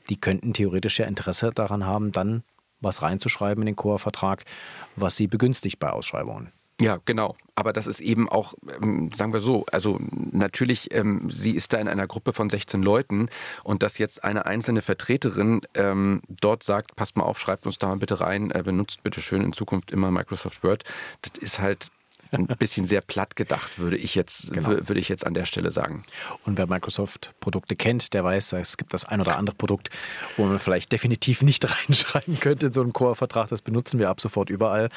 [0.09, 2.43] Die könnten theoretisch ja Interesse daran haben, dann
[2.81, 4.45] was reinzuschreiben in den Core-Vertrag,
[4.97, 6.51] was sie begünstigt bei Ausschreibungen.
[6.81, 7.37] Ja, genau.
[7.55, 11.79] Aber das ist eben auch, ähm, sagen wir so, also natürlich, ähm, sie ist da
[11.79, 13.29] in einer Gruppe von 16 Leuten
[13.65, 17.89] und dass jetzt eine einzelne Vertreterin ähm, dort sagt, passt mal auf, schreibt uns da
[17.89, 20.85] mal bitte rein, äh, benutzt bitte schön in Zukunft immer Microsoft Word,
[21.21, 21.91] das ist halt
[22.33, 24.69] ein bisschen sehr platt gedacht, würde ich jetzt, genau.
[24.69, 26.05] würde ich jetzt an der Stelle sagen.
[26.45, 29.91] Und wer Microsoft-Produkte kennt, der weiß, es gibt das ein oder andere Produkt,
[30.37, 33.49] wo man vielleicht definitiv nicht reinschreiben könnte in so einen Core-Vertrag.
[33.49, 34.89] Das benutzen wir ab sofort überall,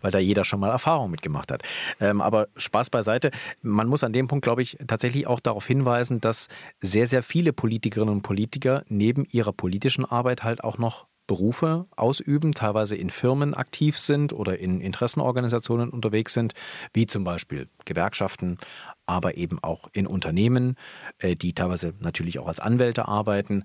[0.00, 1.62] weil da jeder schon mal Erfahrung mitgemacht hat.
[2.00, 3.30] Ähm, aber Spaß beiseite.
[3.62, 6.48] Man muss an dem Punkt, glaube ich, tatsächlich auch darauf hinweisen, dass
[6.80, 12.54] sehr, sehr viele Politikerinnen und Politiker neben ihrer politischen Arbeit halt auch noch Berufe ausüben,
[12.54, 16.54] teilweise in Firmen aktiv sind oder in Interessenorganisationen unterwegs sind,
[16.92, 18.58] wie zum Beispiel Gewerkschaften,
[19.06, 20.74] aber eben auch in Unternehmen,
[21.18, 23.62] äh, die teilweise natürlich auch als Anwälte arbeiten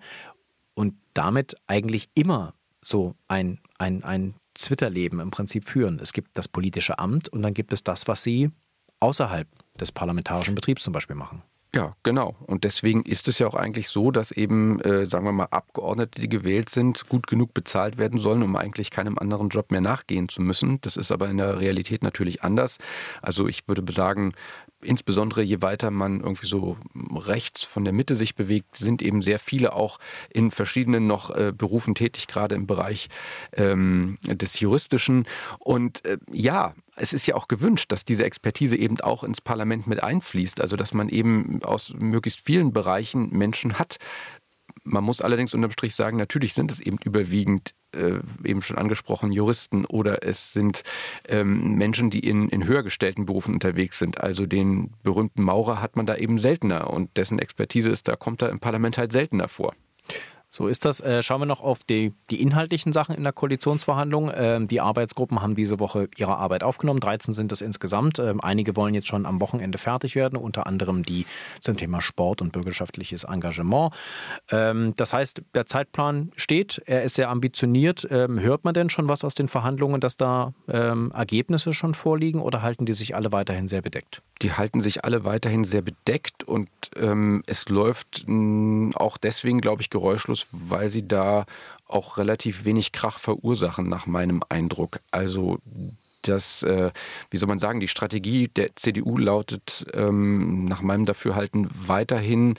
[0.76, 5.98] und damit eigentlich immer so ein, ein, ein Zwitterleben im Prinzip führen.
[6.00, 8.52] Es gibt das politische Amt und dann gibt es das, was sie
[9.00, 9.48] außerhalb
[9.80, 11.42] des parlamentarischen Betriebs zum Beispiel machen.
[11.76, 12.36] Ja, genau.
[12.48, 16.22] Und deswegen ist es ja auch eigentlich so, dass eben, äh, sagen wir mal, Abgeordnete,
[16.22, 20.30] die gewählt sind, gut genug bezahlt werden sollen, um eigentlich keinem anderen Job mehr nachgehen
[20.30, 20.80] zu müssen.
[20.82, 22.78] Das ist aber in der Realität natürlich anders.
[23.22, 24.36] Also ich würde sagen,
[24.86, 26.78] insbesondere je weiter man irgendwie so
[27.14, 31.52] rechts von der Mitte sich bewegt, sind eben sehr viele auch in verschiedenen noch äh,
[31.56, 33.10] Berufen tätig, gerade im Bereich
[33.54, 35.28] ähm, des Juristischen.
[35.60, 39.88] Und äh, ja, es ist ja auch gewünscht, dass diese Expertise eben auch ins Parlament
[39.88, 43.98] mit einfließt, also dass man eben aus möglichst vielen Bereichen Menschen hat.
[44.84, 49.32] Man muss allerdings unterm Strich sagen, natürlich sind es eben überwiegend äh, eben schon angesprochen,
[49.32, 50.84] Juristen oder es sind
[51.28, 54.22] ähm, Menschen, die in, in höher gestellten Berufen unterwegs sind.
[54.22, 58.42] Also den berühmten Maurer hat man da eben seltener und dessen Expertise ist, da kommt
[58.42, 59.74] er im Parlament halt seltener vor.
[60.56, 61.02] So ist das.
[61.02, 64.32] Äh, schauen wir noch auf die, die inhaltlichen Sachen in der Koalitionsverhandlung.
[64.34, 67.02] Ähm, die Arbeitsgruppen haben diese Woche ihre Arbeit aufgenommen.
[67.02, 68.20] 13 sind es insgesamt.
[68.20, 71.26] Ähm, einige wollen jetzt schon am Wochenende fertig werden, unter anderem die
[71.60, 73.94] zum Thema Sport und bürgerschaftliches Engagement.
[74.50, 76.82] Ähm, das heißt, der Zeitplan steht.
[76.86, 78.08] Er ist sehr ambitioniert.
[78.10, 82.86] hört man denn schon was aus den Verhandlungen, dass da Ergebnisse schon vorliegen oder halten
[82.86, 84.22] die sich alle weiterhin sehr bedeckt?
[84.42, 89.82] Die halten sich alle weiterhin sehr bedeckt und ähm, es läuft mh, auch deswegen, glaube
[89.82, 91.46] ich, geräuschlos weil sie da
[91.88, 95.00] auch relativ wenig Krach verursachen, nach meinem Eindruck.
[95.12, 95.60] Also
[96.24, 96.92] das, äh,
[97.30, 102.56] wie soll man sagen, die Strategie der CDU lautet ähm, nach meinem Dafürhalten weiterhin,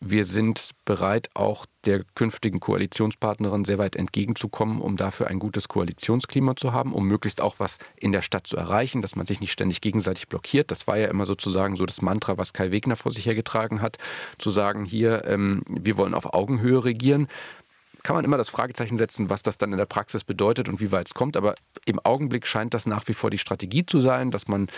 [0.00, 6.56] wir sind bereit, auch der künftigen Koalitionspartnerin sehr weit entgegenzukommen, um dafür ein gutes Koalitionsklima
[6.56, 9.52] zu haben, um möglichst auch was in der Stadt zu erreichen, dass man sich nicht
[9.52, 10.70] ständig gegenseitig blockiert.
[10.70, 13.98] Das war ja immer sozusagen so das Mantra, was Kai Wegner vor sich hergetragen hat,
[14.38, 17.28] zu sagen, hier, ähm, wir wollen auf Augenhöhe regieren
[18.02, 20.92] kann man immer das Fragezeichen setzen, was das dann in der Praxis bedeutet und wie
[20.92, 21.36] weit es kommt.
[21.36, 24.68] Aber im Augenblick scheint das nach wie vor die Strategie zu sein, dass man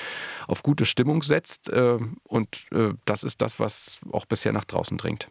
[0.46, 1.68] auf gute Stimmung setzt.
[1.70, 5.28] Äh, und äh, das ist das, was auch bisher nach draußen dringt.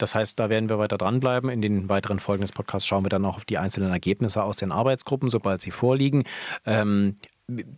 [0.00, 1.50] Das heißt, da werden wir weiter dranbleiben.
[1.50, 4.56] In den weiteren Folgen des Podcasts schauen wir dann auch auf die einzelnen Ergebnisse aus
[4.56, 6.24] den Arbeitsgruppen, sobald sie vorliegen.
[6.64, 7.16] Ähm,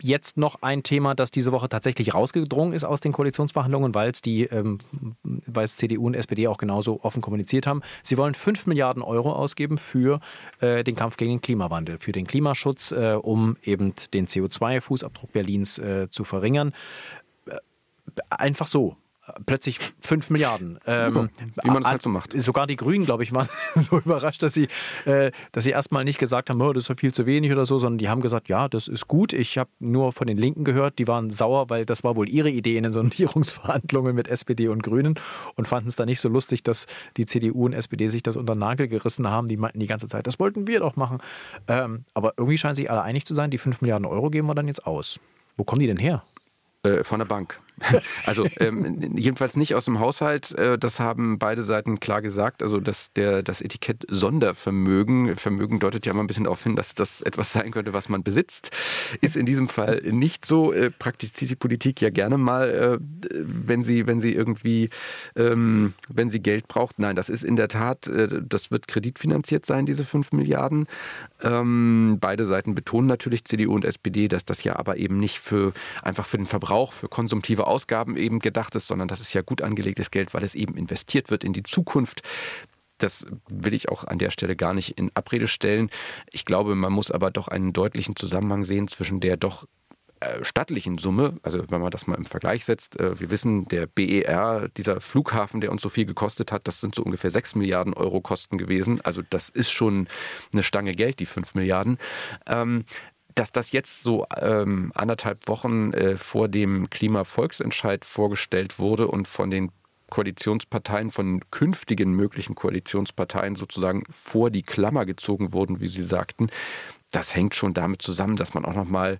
[0.01, 4.23] jetzt noch ein Thema, das diese Woche tatsächlich rausgedrungen ist aus den Koalitionsverhandlungen, weil es
[4.23, 4.79] die, ähm,
[5.23, 7.83] weil es CDU und SPD auch genauso offen kommuniziert haben.
[8.03, 10.21] Sie wollen 5 Milliarden Euro ausgeben für
[10.61, 15.79] äh, den Kampf gegen den Klimawandel, für den Klimaschutz, äh, um eben den CO2-Fußabdruck Berlins
[15.79, 16.73] äh, zu verringern.
[17.47, 17.57] Äh,
[18.31, 18.97] einfach so
[19.47, 20.79] plötzlich 5 Milliarden.
[20.87, 21.31] Ähm,
[21.63, 22.41] Wie man das halt so macht.
[22.41, 24.69] Sogar die Grünen, glaube ich, waren so überrascht, dass sie,
[25.05, 27.67] äh, dass sie erstmal nicht gesagt haben, oh, das ist ja viel zu wenig oder
[27.67, 29.33] so, sondern die haben gesagt, ja, das ist gut.
[29.33, 32.51] Ich habe nur von den Linken gehört, die waren sauer, weil das war wohl ihre
[32.51, 35.15] Idee in den Sondierungsverhandlungen mit SPD und Grünen
[35.57, 38.55] und fanden es da nicht so lustig, dass die CDU und SPD sich das unter
[38.55, 39.49] den Nagel gerissen haben.
[39.49, 41.19] Die meinten die ganze Zeit, das wollten wir doch machen.
[41.69, 44.55] Ähm, aber irgendwie scheinen sich alle einig zu sein, die 5 Milliarden Euro geben wir
[44.55, 45.21] dann jetzt aus.
[45.57, 46.23] Wo kommen die denn her?
[46.85, 47.61] Äh, von der Bank.
[48.25, 50.53] Also ähm, jedenfalls nicht aus dem Haushalt.
[50.53, 52.63] Äh, das haben beide Seiten klar gesagt.
[52.63, 56.95] Also dass der, das Etikett Sondervermögen, Vermögen deutet ja immer ein bisschen darauf hin, dass
[56.95, 58.71] das etwas sein könnte, was man besitzt,
[59.21, 60.73] ist in diesem Fall nicht so.
[60.73, 64.91] Äh, praktiziert die Politik ja gerne mal, äh, wenn sie, wenn sie irgendwie,
[65.37, 66.99] ähm, wenn sie Geld braucht.
[66.99, 68.11] Nein, das ist in der Tat,
[68.43, 70.87] das wird kreditfinanziert sein, diese 5 Milliarden.
[71.43, 75.73] Ähm, beide Seiten betonen natürlich, CDU und SPD, dass das ja aber eben nicht für
[76.03, 79.63] einfach für den Verbrauch, für konsumtive Ausgaben eben gedacht ist, sondern das ist ja gut
[79.63, 82.23] angelegtes Geld, weil es eben investiert wird in die Zukunft.
[82.99, 85.91] Das will ich auch an der Stelle gar nicht in Abrede stellen.
[86.31, 89.67] Ich glaube, man muss aber doch einen deutlichen Zusammenhang sehen zwischen der doch
[90.23, 93.87] äh, stattlichen Summe, also wenn man das mal im Vergleich setzt, äh, wir wissen, der
[93.87, 97.93] BER, dieser Flughafen, der uns so viel gekostet hat, das sind so ungefähr 6 Milliarden
[97.93, 99.01] Euro Kosten gewesen.
[99.01, 100.07] Also das ist schon
[100.53, 101.99] eine Stange Geld, die 5 Milliarden.
[103.35, 109.51] Dass das jetzt so ähm, anderthalb Wochen äh, vor dem Klimavolksentscheid vorgestellt wurde und von
[109.51, 109.71] den
[110.11, 116.49] Koalitionsparteien, von künftigen möglichen Koalitionsparteien sozusagen vor die Klammer gezogen wurden, wie Sie sagten,
[117.13, 119.19] das hängt schon damit zusammen, dass man auch noch mal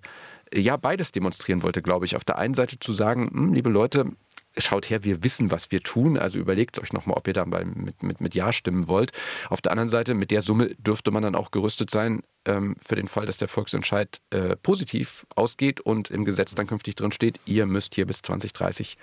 [0.53, 2.15] ja beides demonstrieren wollte, glaube ich.
[2.15, 4.11] Auf der einen Seite zu sagen, hm, liebe Leute,
[4.57, 6.17] schaut her, wir wissen, was wir tun.
[6.17, 9.11] Also überlegt euch nochmal, ob ihr da mit, mit, mit Ja stimmen wollt.
[9.49, 12.95] Auf der anderen Seite, mit der Summe dürfte man dann auch gerüstet sein, ähm, für
[12.95, 17.39] den Fall, dass der Volksentscheid äh, positiv ausgeht und im Gesetz dann künftig drin steht,
[17.45, 18.97] ihr müsst hier bis 2030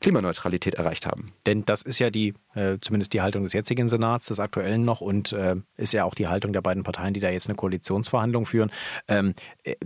[0.00, 1.32] Klimaneutralität erreicht haben.
[1.46, 5.00] Denn das ist ja die, äh, zumindest die Haltung des jetzigen Senats, des aktuellen noch
[5.00, 8.46] und äh, ist ja auch die Haltung der beiden Parteien, die da jetzt eine Koalitionsverhandlung
[8.46, 8.70] führen.
[9.08, 9.34] Ähm,
[9.64, 9.76] äh,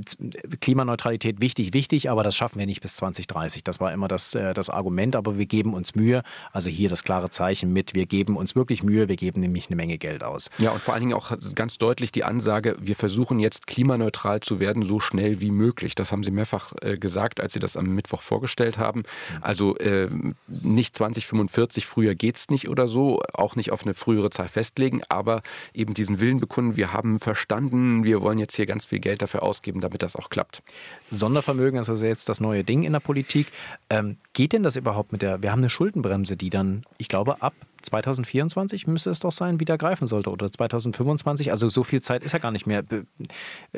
[0.60, 3.62] Klimaneutralität wichtig, wichtig, aber das schaffen wir nicht bis 2030.
[3.62, 6.22] Das war immer das, äh, das Argument, aber wir geben uns Mühe.
[6.52, 9.76] Also hier das klare Zeichen mit, wir geben uns wirklich Mühe, wir geben nämlich eine
[9.76, 10.50] Menge Geld aus.
[10.58, 14.58] Ja, und vor allen Dingen auch ganz deutlich die Ansage, wir versuchen jetzt klimaneutral zu
[14.58, 15.94] werden, so schnell wie möglich.
[15.94, 19.04] Das haben Sie mehrfach äh, gesagt, als Sie das am Mittwoch vorgestellt haben.
[19.40, 20.08] Also äh,
[20.48, 25.02] nicht 2045, früher geht es nicht oder so, auch nicht auf eine frühere Zahl festlegen,
[25.08, 25.42] aber
[25.74, 29.42] eben diesen Willen bekunden, wir haben verstanden, wir wollen jetzt hier ganz viel Geld dafür
[29.42, 30.62] ausgeben, damit das auch klappt.
[31.10, 33.48] Sondervermögen ist also jetzt das neue Ding in der Politik.
[33.90, 37.42] Ähm, geht denn das überhaupt mit der, wir haben eine Schuldenbremse, die dann, ich glaube,
[37.42, 37.54] ab
[37.86, 41.50] 2024 müsste es doch sein, wieder greifen sollte oder 2025.
[41.50, 42.84] Also so viel Zeit ist ja gar nicht mehr.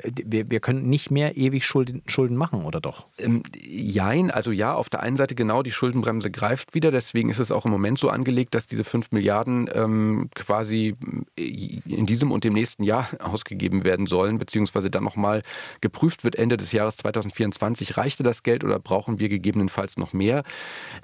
[0.05, 3.07] Wir, wir können nicht mehr ewig Schulden, Schulden machen, oder doch?
[3.18, 6.90] Ähm, jein, also ja, auf der einen Seite genau, die Schuldenbremse greift wieder.
[6.90, 10.97] Deswegen ist es auch im Moment so angelegt, dass diese 5 Milliarden ähm, quasi
[11.37, 15.42] in diesem und dem nächsten Jahr ausgegeben werden sollen, beziehungsweise dann nochmal
[15.81, 17.97] geprüft wird Ende des Jahres 2024.
[17.97, 20.42] Reichte das Geld oder brauchen wir gegebenenfalls noch mehr?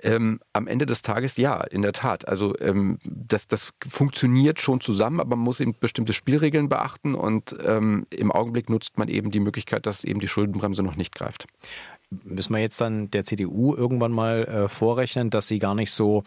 [0.03, 2.27] Ähm, am Ende des Tages ja, in der Tat.
[2.27, 7.55] Also ähm, das, das funktioniert schon zusammen, aber man muss eben bestimmte Spielregeln beachten und
[7.65, 11.47] ähm, im Augenblick nutzt man eben die Möglichkeit, dass eben die Schuldenbremse noch nicht greift.
[12.11, 16.23] Müssen wir jetzt dann der CDU irgendwann mal äh, vorrechnen, dass sie gar nicht so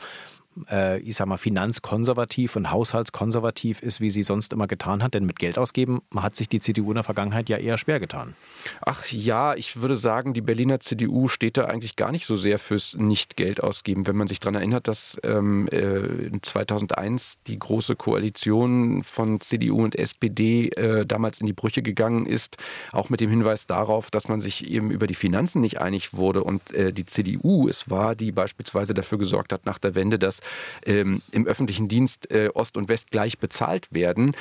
[0.69, 5.13] äh, ich sag mal, finanzkonservativ und haushaltskonservativ ist, wie sie sonst immer getan hat.
[5.13, 8.35] Denn mit Geld ausgeben hat sich die CDU in der Vergangenheit ja eher schwer getan.
[8.81, 12.59] Ach ja, ich würde sagen, die Berliner CDU steht da eigentlich gar nicht so sehr
[12.59, 14.07] fürs Nicht-Geld ausgeben.
[14.07, 19.95] Wenn man sich daran erinnert, dass ähm, äh, 2001 die große Koalition von CDU und
[19.95, 22.57] SPD äh, damals in die Brüche gegangen ist,
[22.91, 26.43] auch mit dem Hinweis darauf, dass man sich eben über die Finanzen nicht einig wurde
[26.43, 30.41] und äh, die CDU es war, die beispielsweise dafür gesorgt hat nach der Wende, dass
[30.85, 34.35] ähm, im öffentlichen Dienst äh, Ost und West gleich bezahlt werden,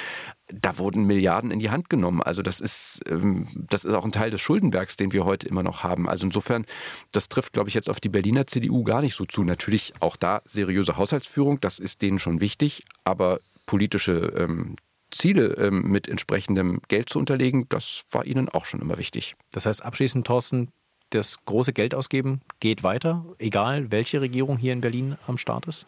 [0.48, 2.22] da wurden Milliarden in die Hand genommen.
[2.22, 5.62] Also das ist, ähm, das ist auch ein Teil des Schuldenbergs, den wir heute immer
[5.62, 6.08] noch haben.
[6.08, 6.66] Also insofern,
[7.12, 9.42] das trifft, glaube ich, jetzt auf die Berliner CDU gar nicht so zu.
[9.42, 14.76] Natürlich auch da seriöse Haushaltsführung, das ist denen schon wichtig, aber politische ähm,
[15.10, 19.34] Ziele ähm, mit entsprechendem Geld zu unterlegen, das war ihnen auch schon immer wichtig.
[19.52, 20.72] Das heißt, abschließend, Thorsten,
[21.10, 25.86] das große Geld ausgeben geht weiter, egal welche Regierung hier in Berlin am Start ist?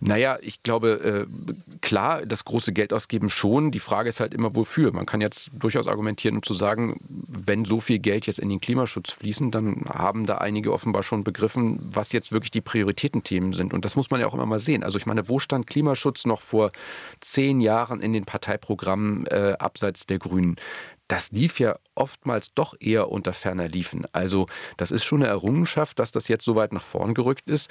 [0.00, 3.70] Naja, ich glaube, äh, klar, das große Geld ausgeben schon.
[3.70, 4.92] Die Frage ist halt immer, wofür.
[4.92, 8.60] Man kann jetzt durchaus argumentieren, um zu sagen, wenn so viel Geld jetzt in den
[8.60, 13.74] Klimaschutz fließen, dann haben da einige offenbar schon begriffen, was jetzt wirklich die Prioritätenthemen sind.
[13.74, 14.82] Und das muss man ja auch immer mal sehen.
[14.82, 16.70] Also ich meine, wo stand Klimaschutz noch vor
[17.20, 20.56] zehn Jahren in den Parteiprogrammen äh, abseits der Grünen?
[21.10, 24.06] Das lief ja oftmals doch eher unter ferner Liefen.
[24.12, 24.46] Also
[24.76, 27.68] das ist schon eine Errungenschaft, dass das jetzt so weit nach vorn gerückt ist.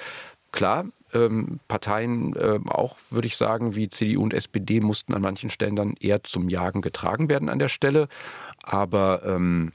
[0.52, 5.48] Klar, ähm, Parteien, äh, auch würde ich sagen, wie CDU und SPD, mussten an manchen
[5.48, 8.08] Stellen dann eher zum Jagen getragen werden an der Stelle.
[8.62, 9.72] Aber ähm,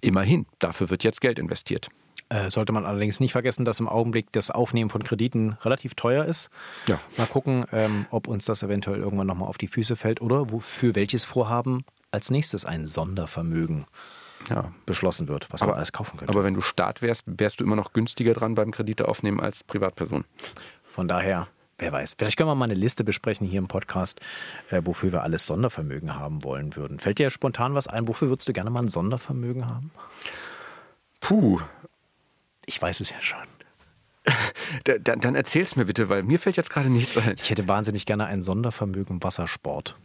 [0.00, 1.88] immerhin, dafür wird jetzt Geld investiert.
[2.28, 6.24] Äh, sollte man allerdings nicht vergessen, dass im Augenblick das Aufnehmen von Krediten relativ teuer
[6.24, 6.50] ist.
[6.86, 7.00] Ja.
[7.16, 10.94] Mal gucken, ähm, ob uns das eventuell irgendwann nochmal auf die Füße fällt oder für
[10.94, 13.86] welches Vorhaben als nächstes ein Sondervermögen
[14.48, 14.72] ja.
[14.86, 16.32] beschlossen wird, was aber, man alles kaufen könnte.
[16.32, 19.64] Aber wenn du Staat wärst, wärst du immer noch günstiger dran beim Kredite aufnehmen als
[19.64, 20.24] Privatperson.
[20.94, 21.48] Von daher,
[21.78, 22.14] wer weiß.
[22.18, 24.20] Vielleicht können wir mal eine Liste besprechen hier im Podcast,
[24.70, 26.98] äh, wofür wir alles Sondervermögen haben wollen würden.
[26.98, 28.08] Fällt dir spontan was ein?
[28.08, 29.90] Wofür würdest du gerne mal ein Sondervermögen haben?
[31.20, 31.60] Puh.
[32.66, 33.38] Ich weiß es ja schon.
[35.02, 37.34] dann, dann erzähl's mir bitte, weil mir fällt jetzt gerade nichts ein.
[37.40, 39.96] Ich hätte wahnsinnig gerne ein Sondervermögen Wassersport.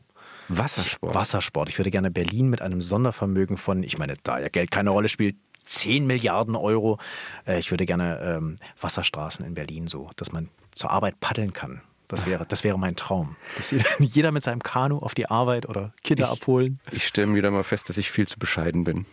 [0.49, 1.13] Wassersport.
[1.13, 1.69] Wassersport.
[1.69, 5.10] Ich würde gerne Berlin mit einem Sondervermögen von, ich meine, da ja Geld keine Rolle
[5.10, 6.97] spielt, 10 Milliarden Euro.
[7.45, 11.81] Äh, ich würde gerne ähm, Wasserstraßen in Berlin so, dass man zur Arbeit paddeln kann.
[12.07, 13.36] Das wäre, das wäre mein Traum.
[13.57, 16.79] Dass jeder mit seinem Kanu auf die Arbeit oder Kinder ich, abholen.
[16.91, 19.05] Ich stelle mir wieder mal fest, dass ich viel zu bescheiden bin.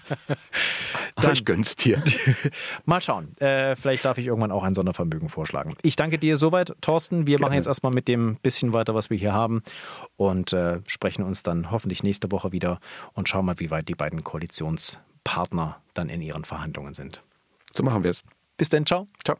[1.16, 2.02] Aber ich gönn's dir.
[2.86, 3.36] mal schauen.
[3.40, 5.76] Äh, vielleicht darf ich irgendwann auch ein Sondervermögen vorschlagen.
[5.82, 7.28] Ich danke dir soweit, Thorsten.
[7.28, 7.42] Wir Gerne.
[7.42, 9.64] machen jetzt erstmal mit dem bisschen weiter, was wir hier haben
[10.18, 12.80] und äh, sprechen uns dann hoffentlich nächste Woche wieder
[13.14, 17.22] und schauen mal, wie weit die beiden Koalitionspartner dann in ihren Verhandlungen sind.
[17.74, 18.24] So machen wir es.
[18.58, 19.08] Bis dann, ciao.
[19.24, 19.38] Ciao.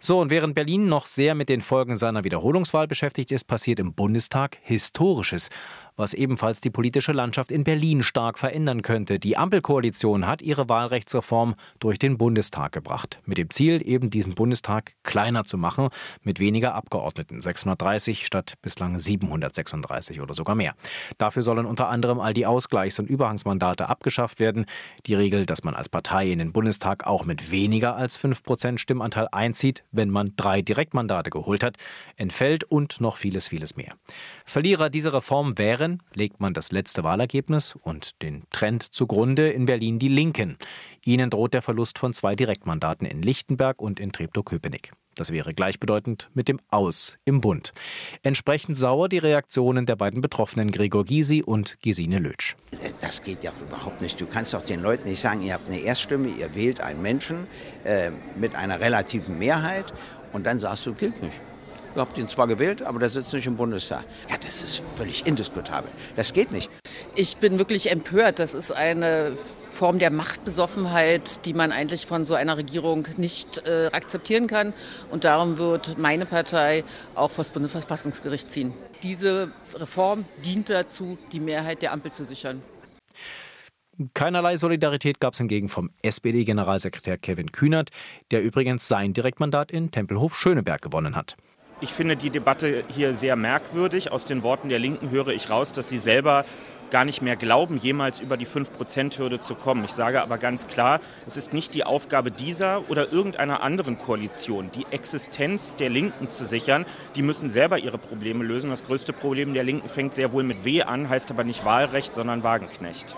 [0.00, 3.94] So, und während Berlin noch sehr mit den Folgen seiner Wiederholungswahl beschäftigt ist, passiert im
[3.94, 5.50] Bundestag Historisches
[5.98, 9.18] was ebenfalls die politische Landschaft in Berlin stark verändern könnte.
[9.18, 14.92] Die Ampelkoalition hat ihre Wahlrechtsreform durch den Bundestag gebracht, mit dem Ziel, eben diesen Bundestag
[15.02, 15.88] kleiner zu machen,
[16.22, 20.74] mit weniger Abgeordneten, 630 statt bislang 736 oder sogar mehr.
[21.18, 24.66] Dafür sollen unter anderem all die Ausgleichs- und Überhangsmandate abgeschafft werden.
[25.06, 29.26] Die Regel, dass man als Partei in den Bundestag auch mit weniger als 5% Stimmanteil
[29.32, 31.76] einzieht, wenn man drei Direktmandate geholt hat,
[32.16, 33.94] entfällt und noch vieles, vieles mehr.
[34.44, 39.98] Verlierer dieser Reform wären, legt man das letzte Wahlergebnis und den Trend zugrunde, in Berlin
[39.98, 40.56] die Linken.
[41.04, 44.92] Ihnen droht der Verlust von zwei Direktmandaten in Lichtenberg und in Treptow-Köpenick.
[45.18, 47.72] Das wäre gleichbedeutend mit dem Aus im Bund.
[48.22, 52.54] Entsprechend sauer die Reaktionen der beiden Betroffenen Gregor Gysi und Gesine Lötsch.
[53.00, 54.20] Das geht ja überhaupt nicht.
[54.20, 57.48] Du kannst doch den Leuten nicht sagen, ihr habt eine Erststimme, ihr wählt einen Menschen
[57.84, 59.92] äh, mit einer relativen Mehrheit
[60.32, 61.40] und dann sagst du, gilt nicht.
[61.98, 64.04] Ihr habt ihn zwar gewählt, aber der sitzt nicht im Bundestag.
[64.30, 65.90] Ja, das ist völlig indiskutabel.
[66.14, 66.70] Das geht nicht.
[67.16, 68.38] Ich bin wirklich empört.
[68.38, 69.36] Das ist eine
[69.68, 74.74] Form der Machtbesoffenheit, die man eigentlich von so einer Regierung nicht äh, akzeptieren kann.
[75.10, 76.84] Und darum wird meine Partei
[77.16, 78.74] auch vor das Bundesverfassungsgericht ziehen.
[79.02, 82.62] Diese Reform dient dazu, die Mehrheit der Ampel zu sichern.
[84.14, 87.90] Keinerlei Solidarität gab es hingegen vom SPD-Generalsekretär Kevin Kühnert,
[88.30, 91.36] der übrigens sein Direktmandat in Tempelhof-Schöneberg gewonnen hat.
[91.80, 94.10] Ich finde die Debatte hier sehr merkwürdig.
[94.10, 96.44] Aus den Worten der Linken höre ich raus, dass sie selber
[96.90, 99.84] gar nicht mehr glauben, jemals über die 5-Prozent-Hürde zu kommen.
[99.84, 104.70] Ich sage aber ganz klar, es ist nicht die Aufgabe dieser oder irgendeiner anderen Koalition,
[104.74, 106.84] die Existenz der Linken zu sichern.
[107.14, 108.70] Die müssen selber ihre Probleme lösen.
[108.70, 112.14] Das größte Problem der Linken fängt sehr wohl mit W an, heißt aber nicht Wahlrecht,
[112.14, 113.16] sondern Wagenknecht.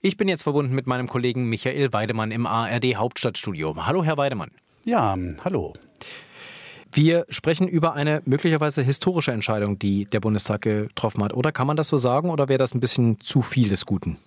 [0.00, 3.76] Ich bin jetzt verbunden mit meinem Kollegen Michael Weidemann im ARD Hauptstadtstudio.
[3.86, 4.50] Hallo, Herr Weidemann.
[4.84, 5.74] Ja, hallo.
[6.94, 11.32] Wir sprechen über eine möglicherweise historische Entscheidung, die der Bundestag getroffen hat.
[11.32, 14.18] Oder kann man das so sagen oder wäre das ein bisschen zu viel des Guten?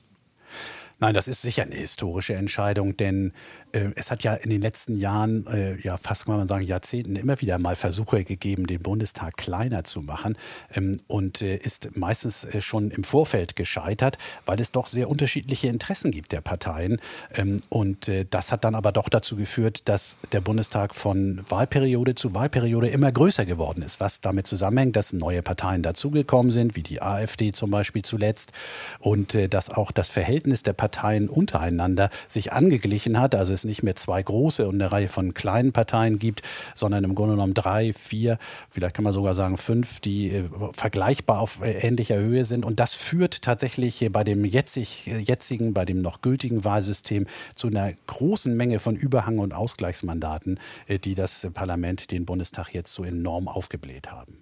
[0.98, 3.34] Nein, das ist sicher eine historische Entscheidung, denn
[3.74, 7.18] äh, es hat ja in den letzten Jahren, äh, ja fast kann man sagen Jahrzehnten,
[7.18, 10.38] immer wieder mal Versuche gegeben, den Bundestag kleiner zu machen
[10.74, 15.68] ähm, und äh, ist meistens äh, schon im Vorfeld gescheitert, weil es doch sehr unterschiedliche
[15.68, 17.02] Interessen gibt der Parteien.
[17.34, 22.16] Ähm, und äh, das hat dann aber doch dazu geführt, dass der Bundestag von Wahlperiode
[22.16, 26.84] zu Wahlperiode immer größer geworden ist, was damit zusammenhängt, dass neue Parteien dazugekommen sind, wie
[26.84, 28.54] die AfD zum Beispiel zuletzt,
[29.00, 33.64] und äh, dass auch das Verhältnis der Parteien Parteien untereinander sich angeglichen hat, also es
[33.64, 36.44] nicht mehr zwei große und eine Reihe von kleinen Parteien gibt,
[36.76, 38.38] sondern im Grunde genommen drei, vier,
[38.70, 40.44] vielleicht kann man sogar sagen fünf, die äh,
[40.74, 42.66] vergleichbar auf äh, ähnlicher Höhe sind.
[42.66, 47.92] Und das führt tatsächlich bei dem jetzig, jetzigen, bei dem noch gültigen Wahlsystem zu einer
[48.06, 53.48] großen Menge von Überhang- und Ausgleichsmandaten, äh, die das Parlament, den Bundestag jetzt so enorm
[53.48, 54.38] aufgebläht haben.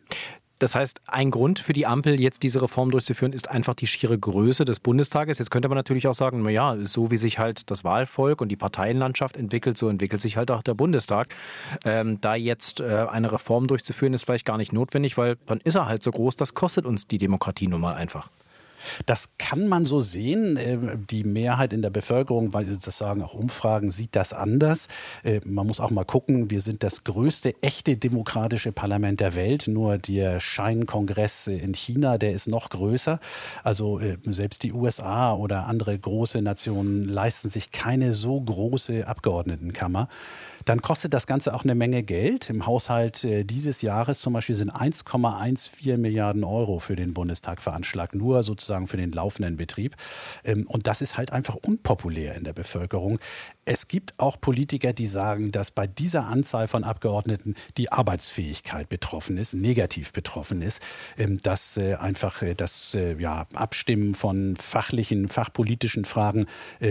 [0.64, 4.18] Das heißt, ein Grund für die Ampel, jetzt diese Reform durchzuführen, ist einfach die schiere
[4.18, 5.38] Größe des Bundestages.
[5.38, 8.55] Jetzt könnte man natürlich auch sagen, naja, so wie sich halt das Wahlvolk und die
[8.55, 11.36] Parteienlandschaft entwickelt, so entwickelt sich halt auch der Bundestag.
[11.84, 15.76] Ähm, da jetzt äh, eine Reform durchzuführen, ist vielleicht gar nicht notwendig, weil dann ist
[15.76, 18.30] er halt so groß, das kostet uns die Demokratie nun mal einfach.
[19.05, 20.57] Das kann man so sehen.
[20.57, 24.88] Ähm, die Mehrheit in der Bevölkerung, weil das sagen auch Umfragen, sieht das anders.
[25.23, 29.67] Äh, man muss auch mal gucken, wir sind das größte echte demokratische Parlament der Welt.
[29.67, 33.19] Nur der Scheinkongress in China, der ist noch größer.
[33.63, 40.07] Also äh, selbst die USA oder andere große Nationen leisten sich keine so große Abgeordnetenkammer
[40.65, 42.49] dann kostet das Ganze auch eine Menge Geld.
[42.49, 48.15] Im Haushalt äh, dieses Jahres zum Beispiel sind 1,14 Milliarden Euro für den Bundestag veranschlagt,
[48.15, 49.95] nur sozusagen für den laufenden Betrieb.
[50.43, 53.19] Ähm, und das ist halt einfach unpopulär in der Bevölkerung.
[53.66, 59.38] Es gibt auch Politiker, die sagen, dass bei dieser Anzahl von Abgeordneten die Arbeitsfähigkeit betroffen
[59.38, 60.82] ist, negativ betroffen ist,
[61.18, 66.45] ähm, dass äh, einfach äh, das ja, Abstimmen von fachlichen, fachpolitischen Fragen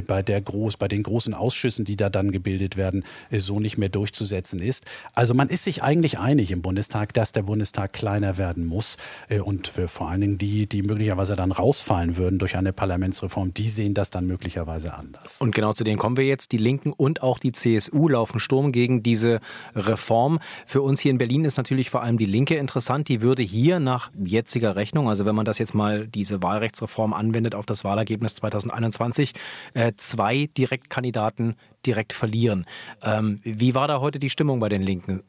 [0.07, 3.89] bei, der Groß, bei den großen Ausschüssen, die da dann gebildet werden, so nicht mehr
[3.89, 4.85] durchzusetzen ist.
[5.15, 8.97] Also man ist sich eigentlich einig im Bundestag, dass der Bundestag kleiner werden muss.
[9.29, 13.69] Äh, und vor allen Dingen die, die möglicherweise dann rausfallen würden durch eine Parlamentsreform, die
[13.69, 15.41] sehen das dann möglicherweise anders.
[15.41, 16.53] Und genau zu denen kommen wir jetzt.
[16.53, 19.41] Die Linken und auch die CSU laufen Sturm gegen diese
[19.75, 20.39] Reform.
[20.67, 23.09] Für uns hier in Berlin ist natürlich vor allem die Linke interessant.
[23.09, 27.55] Die würde hier nach jetziger Rechnung, also wenn man das jetzt mal diese Wahlrechtsreform anwendet
[27.55, 29.35] auf das Wahlergebnis 2021,
[29.75, 32.67] äh, zwei Direktkandidaten direkt verlieren.
[33.03, 35.23] Ähm, wie war da heute die Stimmung bei den Linken?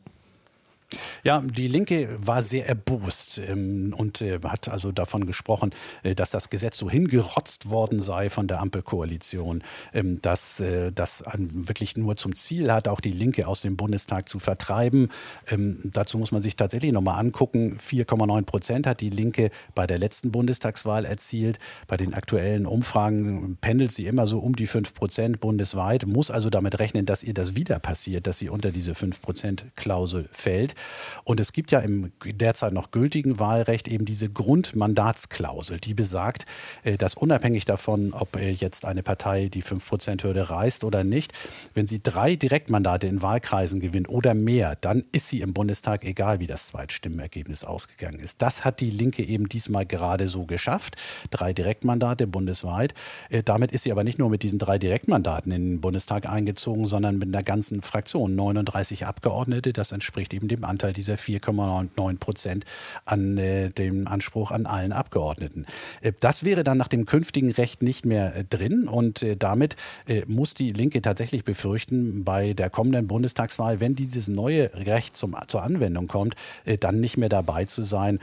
[1.24, 5.72] Ja, die Linke war sehr erbost ähm, und äh, hat also davon gesprochen,
[6.04, 9.64] äh, dass das Gesetz so hingerotzt worden sei von der Ampelkoalition,
[9.94, 14.30] ähm, dass äh, das wirklich nur zum Ziel hat, auch die Linke aus dem Bundestag
[14.30, 15.10] zu vertreiben.
[15.50, 17.78] Ähm, dazu muss man sich tatsächlich nochmal angucken.
[17.78, 21.60] 4,9 Prozent hat die Linke bei der letzten Bundestagswahl erzielt.
[21.88, 26.50] Bei den aktuellen Umfragen pendelt sie immer so um die 5 Prozent bundesweit, muss also
[26.50, 30.76] damit rechnen, dass ihr das wieder passiert, dass sie unter diese 5 Prozent Klausel fällt.
[31.24, 36.46] Und es gibt ja im derzeit noch gültigen Wahlrecht eben diese Grundmandatsklausel, die besagt,
[36.84, 41.34] äh, dass unabhängig davon, ob äh, jetzt eine Partei die 5-Prozent-Hürde reißt oder nicht,
[41.74, 46.40] wenn sie drei Direktmandate in Wahlkreisen gewinnt oder mehr, dann ist sie im Bundestag, egal
[46.40, 48.42] wie das Zweitstimmenergebnis ausgegangen ist.
[48.42, 50.96] Das hat die Linke eben diesmal gerade so geschafft.
[51.30, 52.94] Drei Direktmandate bundesweit.
[53.30, 56.88] Äh, damit ist sie aber nicht nur mit diesen drei Direktmandaten in den Bundestag eingezogen,
[56.88, 58.36] sondern mit einer ganzen Fraktion.
[58.36, 62.66] 39 Abgeordnete, das entspricht eben dem Anteil dieser 4,9 Prozent
[63.06, 65.66] an äh, dem Anspruch an allen Abgeordneten.
[66.02, 69.76] Äh, das wäre dann nach dem künftigen Recht nicht mehr äh, drin und äh, damit
[70.08, 75.36] äh, muss die Linke tatsächlich befürchten, bei der kommenden Bundestagswahl, wenn dieses neue Recht zum,
[75.48, 78.20] zur Anwendung kommt, äh, dann nicht mehr dabei zu sein.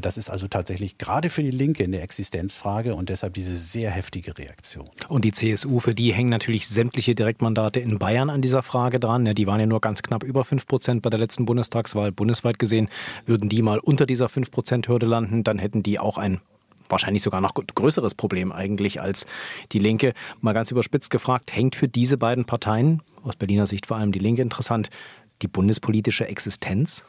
[0.00, 4.36] das ist also tatsächlich gerade für die Linke eine Existenzfrage und deshalb diese sehr heftige
[4.36, 4.88] Reaktion.
[5.08, 9.24] Und die CSU, für die hängen natürlich sämtliche Direktmandate in Bayern an dieser Frage dran.
[9.24, 11.81] Die waren ja nur ganz knapp über 5 Prozent bei der letzten Bundestagswahl.
[11.82, 12.88] Bundestagswahl bundesweit gesehen,
[13.26, 16.40] würden die mal unter dieser 5-Prozent-Hürde landen, dann hätten die auch ein
[16.88, 19.26] wahrscheinlich sogar noch größeres Problem eigentlich als
[19.72, 20.12] die Linke.
[20.42, 24.18] Mal ganz überspitzt gefragt, hängt für diese beiden Parteien, aus Berliner Sicht vor allem die
[24.18, 24.90] Linke interessant,
[25.40, 27.04] die bundespolitische Existenz?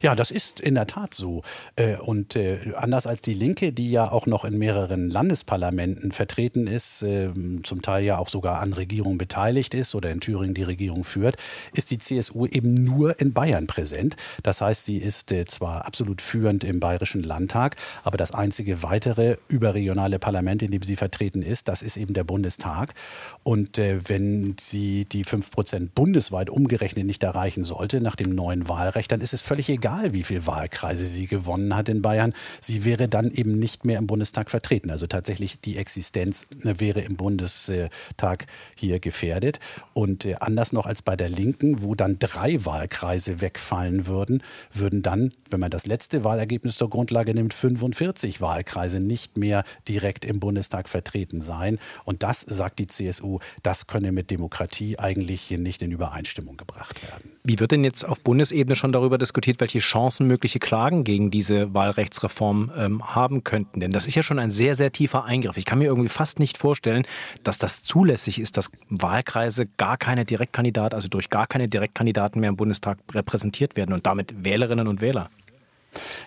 [0.00, 1.42] Ja, das ist in der Tat so.
[1.76, 6.66] Äh, und äh, anders als die Linke, die ja auch noch in mehreren Landesparlamenten vertreten
[6.66, 10.62] ist, ähm, zum Teil ja auch sogar an Regierungen beteiligt ist oder in Thüringen die
[10.62, 11.36] Regierung führt,
[11.72, 14.16] ist die CSU eben nur in Bayern präsent.
[14.42, 19.36] Das heißt, sie ist äh, zwar absolut führend im Bayerischen Landtag, aber das einzige weitere
[19.48, 22.94] überregionale Parlament, in dem sie vertreten ist, das ist eben der Bundestag.
[23.42, 29.12] Und wenn sie die 5 Prozent bundesweit umgerechnet nicht erreichen sollte nach dem neuen Wahlrecht,
[29.12, 29.73] dann ist es völlig egal,
[30.12, 32.32] wie viele Wahlkreise sie gewonnen hat in Bayern.
[32.60, 34.90] Sie wäre dann eben nicht mehr im Bundestag vertreten.
[34.90, 38.46] Also tatsächlich die Existenz äh, wäre im Bundestag
[38.76, 39.60] hier gefährdet.
[39.92, 45.02] Und äh, anders noch als bei der Linken, wo dann drei Wahlkreise wegfallen würden, würden
[45.02, 50.40] dann, wenn man das letzte Wahlergebnis zur Grundlage nimmt, 45 Wahlkreise nicht mehr direkt im
[50.40, 51.78] Bundestag vertreten sein.
[52.04, 57.02] Und das, sagt die CSU, das könne mit Demokratie eigentlich hier nicht in Übereinstimmung gebracht
[57.02, 57.32] werden.
[57.42, 61.72] Wie wird denn jetzt auf Bundesebene schon darüber diskutiert, welche Chancen mögliche Klagen gegen diese
[61.72, 63.80] Wahlrechtsreform ähm, haben könnten.
[63.80, 65.56] Denn das ist ja schon ein sehr, sehr tiefer Eingriff.
[65.56, 67.06] Ich kann mir irgendwie fast nicht vorstellen,
[67.44, 72.50] dass das zulässig ist, dass Wahlkreise gar keine Direktkandidaten, also durch gar keine Direktkandidaten mehr
[72.50, 75.30] im Bundestag repräsentiert werden und damit Wählerinnen und Wähler.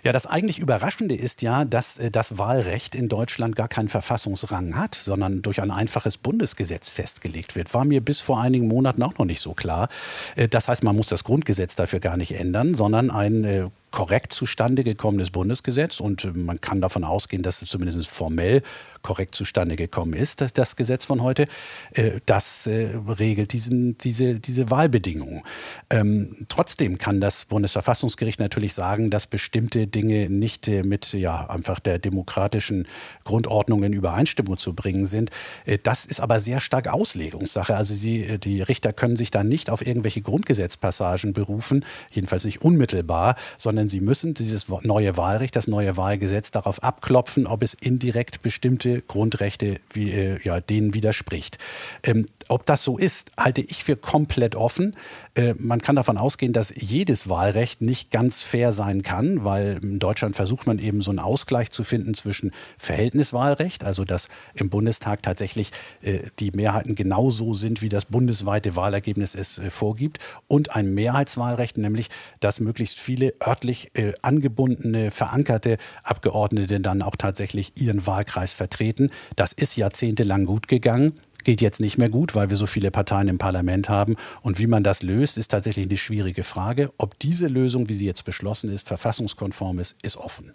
[0.03, 4.75] Ja, das eigentlich Überraschende ist ja, dass äh, das Wahlrecht in Deutschland gar keinen Verfassungsrang
[4.75, 7.73] hat, sondern durch ein einfaches Bundesgesetz festgelegt wird.
[7.73, 9.89] War mir bis vor einigen Monaten auch noch nicht so klar.
[10.35, 14.33] Äh, das heißt, man muss das Grundgesetz dafür gar nicht ändern, sondern ein äh, korrekt
[14.33, 18.61] zustande gekommenes Bundesgesetz und man kann davon ausgehen, dass es zumindest formell
[19.01, 21.47] korrekt zustande gekommen ist, das, das Gesetz von heute,
[21.91, 22.89] äh, das äh,
[23.19, 25.41] regelt diesen, diese, diese Wahlbedingungen.
[25.89, 31.79] Ähm, trotzdem kann das Bundesverfassungsgericht natürlich sagen, dass bestimmte Dinge nicht äh, mit ja, einfach
[31.79, 32.87] der demokratischen
[33.23, 35.31] Grundordnung in Übereinstimmung zu bringen sind.
[35.65, 37.75] Äh, das ist aber sehr stark Auslegungssache.
[37.75, 42.61] Also sie, äh, die Richter können sich da nicht auf irgendwelche Grundgesetzpassagen berufen, jedenfalls nicht
[42.61, 48.41] unmittelbar, sondern sie müssen dieses neue Wahlrecht, das neue Wahlgesetz darauf abklopfen, ob es indirekt
[48.41, 51.57] bestimmte Grundrechte wie, äh, ja, denen widerspricht.
[52.03, 54.95] Ähm, ob das so ist, halte ich für komplett offen.
[55.35, 59.99] Äh, man kann davon ausgehen, dass jedes Wahlrecht nicht ganz fair sein kann, weil in
[59.99, 65.23] Deutschland versucht man eben so einen Ausgleich zu finden zwischen Verhältniswahlrecht, also dass im Bundestag
[65.23, 65.71] tatsächlich
[66.01, 71.77] äh, die Mehrheiten genauso sind, wie das bundesweite Wahlergebnis es äh, vorgibt, und ein Mehrheitswahlrecht,
[71.77, 72.07] nämlich
[72.39, 79.11] dass möglichst viele örtlich äh, angebundene, verankerte Abgeordnete dann auch tatsächlich ihren Wahlkreis vertreten vertreten.
[79.35, 81.13] Das ist jahrzehntelang gut gegangen
[81.47, 84.17] geht jetzt nicht mehr gut, weil wir so viele Parteien im Parlament haben.
[84.41, 86.91] Und wie man das löst, ist tatsächlich eine schwierige Frage.
[86.97, 90.51] Ob diese Lösung, wie sie jetzt beschlossen ist, verfassungskonform ist, ist offen.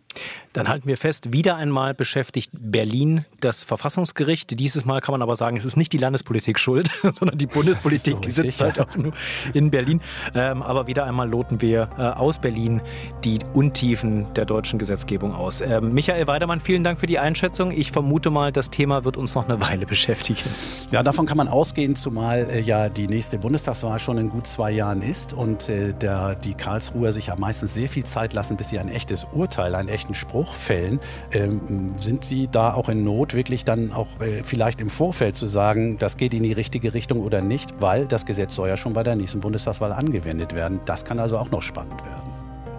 [0.53, 4.61] Dann halten wir fest, wieder einmal beschäftigt Berlin das Verfassungsgericht.
[4.61, 8.13] Dieses Mal kann man aber sagen, es ist nicht die Landespolitik schuld, sondern die Bundespolitik,
[8.17, 9.15] so die sitzt halt auch nur
[9.55, 10.03] in Berlin.
[10.35, 12.83] Ähm, aber wieder einmal loten wir äh, aus Berlin
[13.25, 15.63] die Untiefen der deutschen Gesetzgebung aus.
[15.63, 17.71] Ähm, Michael Weidermann, vielen Dank für die Einschätzung.
[17.71, 20.51] Ich vermute mal, das Thema wird uns noch eine Weile beschäftigen.
[20.91, 24.71] Ja, davon kann man ausgehen, zumal äh, ja die nächste Bundestagswahl schon in gut zwei
[24.71, 28.69] Jahren ist und äh, der, die Karlsruher sich ja meistens sehr viel Zeit lassen, bis
[28.69, 31.01] sie ein echtes Urteil, einen echten Spruch fällen.
[31.33, 35.47] Ähm, sind Sie da auch in Not, wirklich dann auch äh, vielleicht im Vorfeld zu
[35.47, 38.93] sagen, das geht in die richtige Richtung oder nicht, weil das Gesetz soll ja schon
[38.93, 40.81] bei der nächsten Bundestagswahl angewendet werden.
[40.85, 42.33] Das kann also auch noch spannend werden.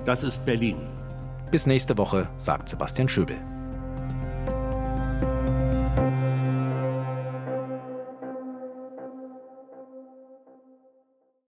[0.04, 0.76] Das ist Berlin.
[1.50, 3.36] Bis nächste Woche, sagt Sebastian Schöbel.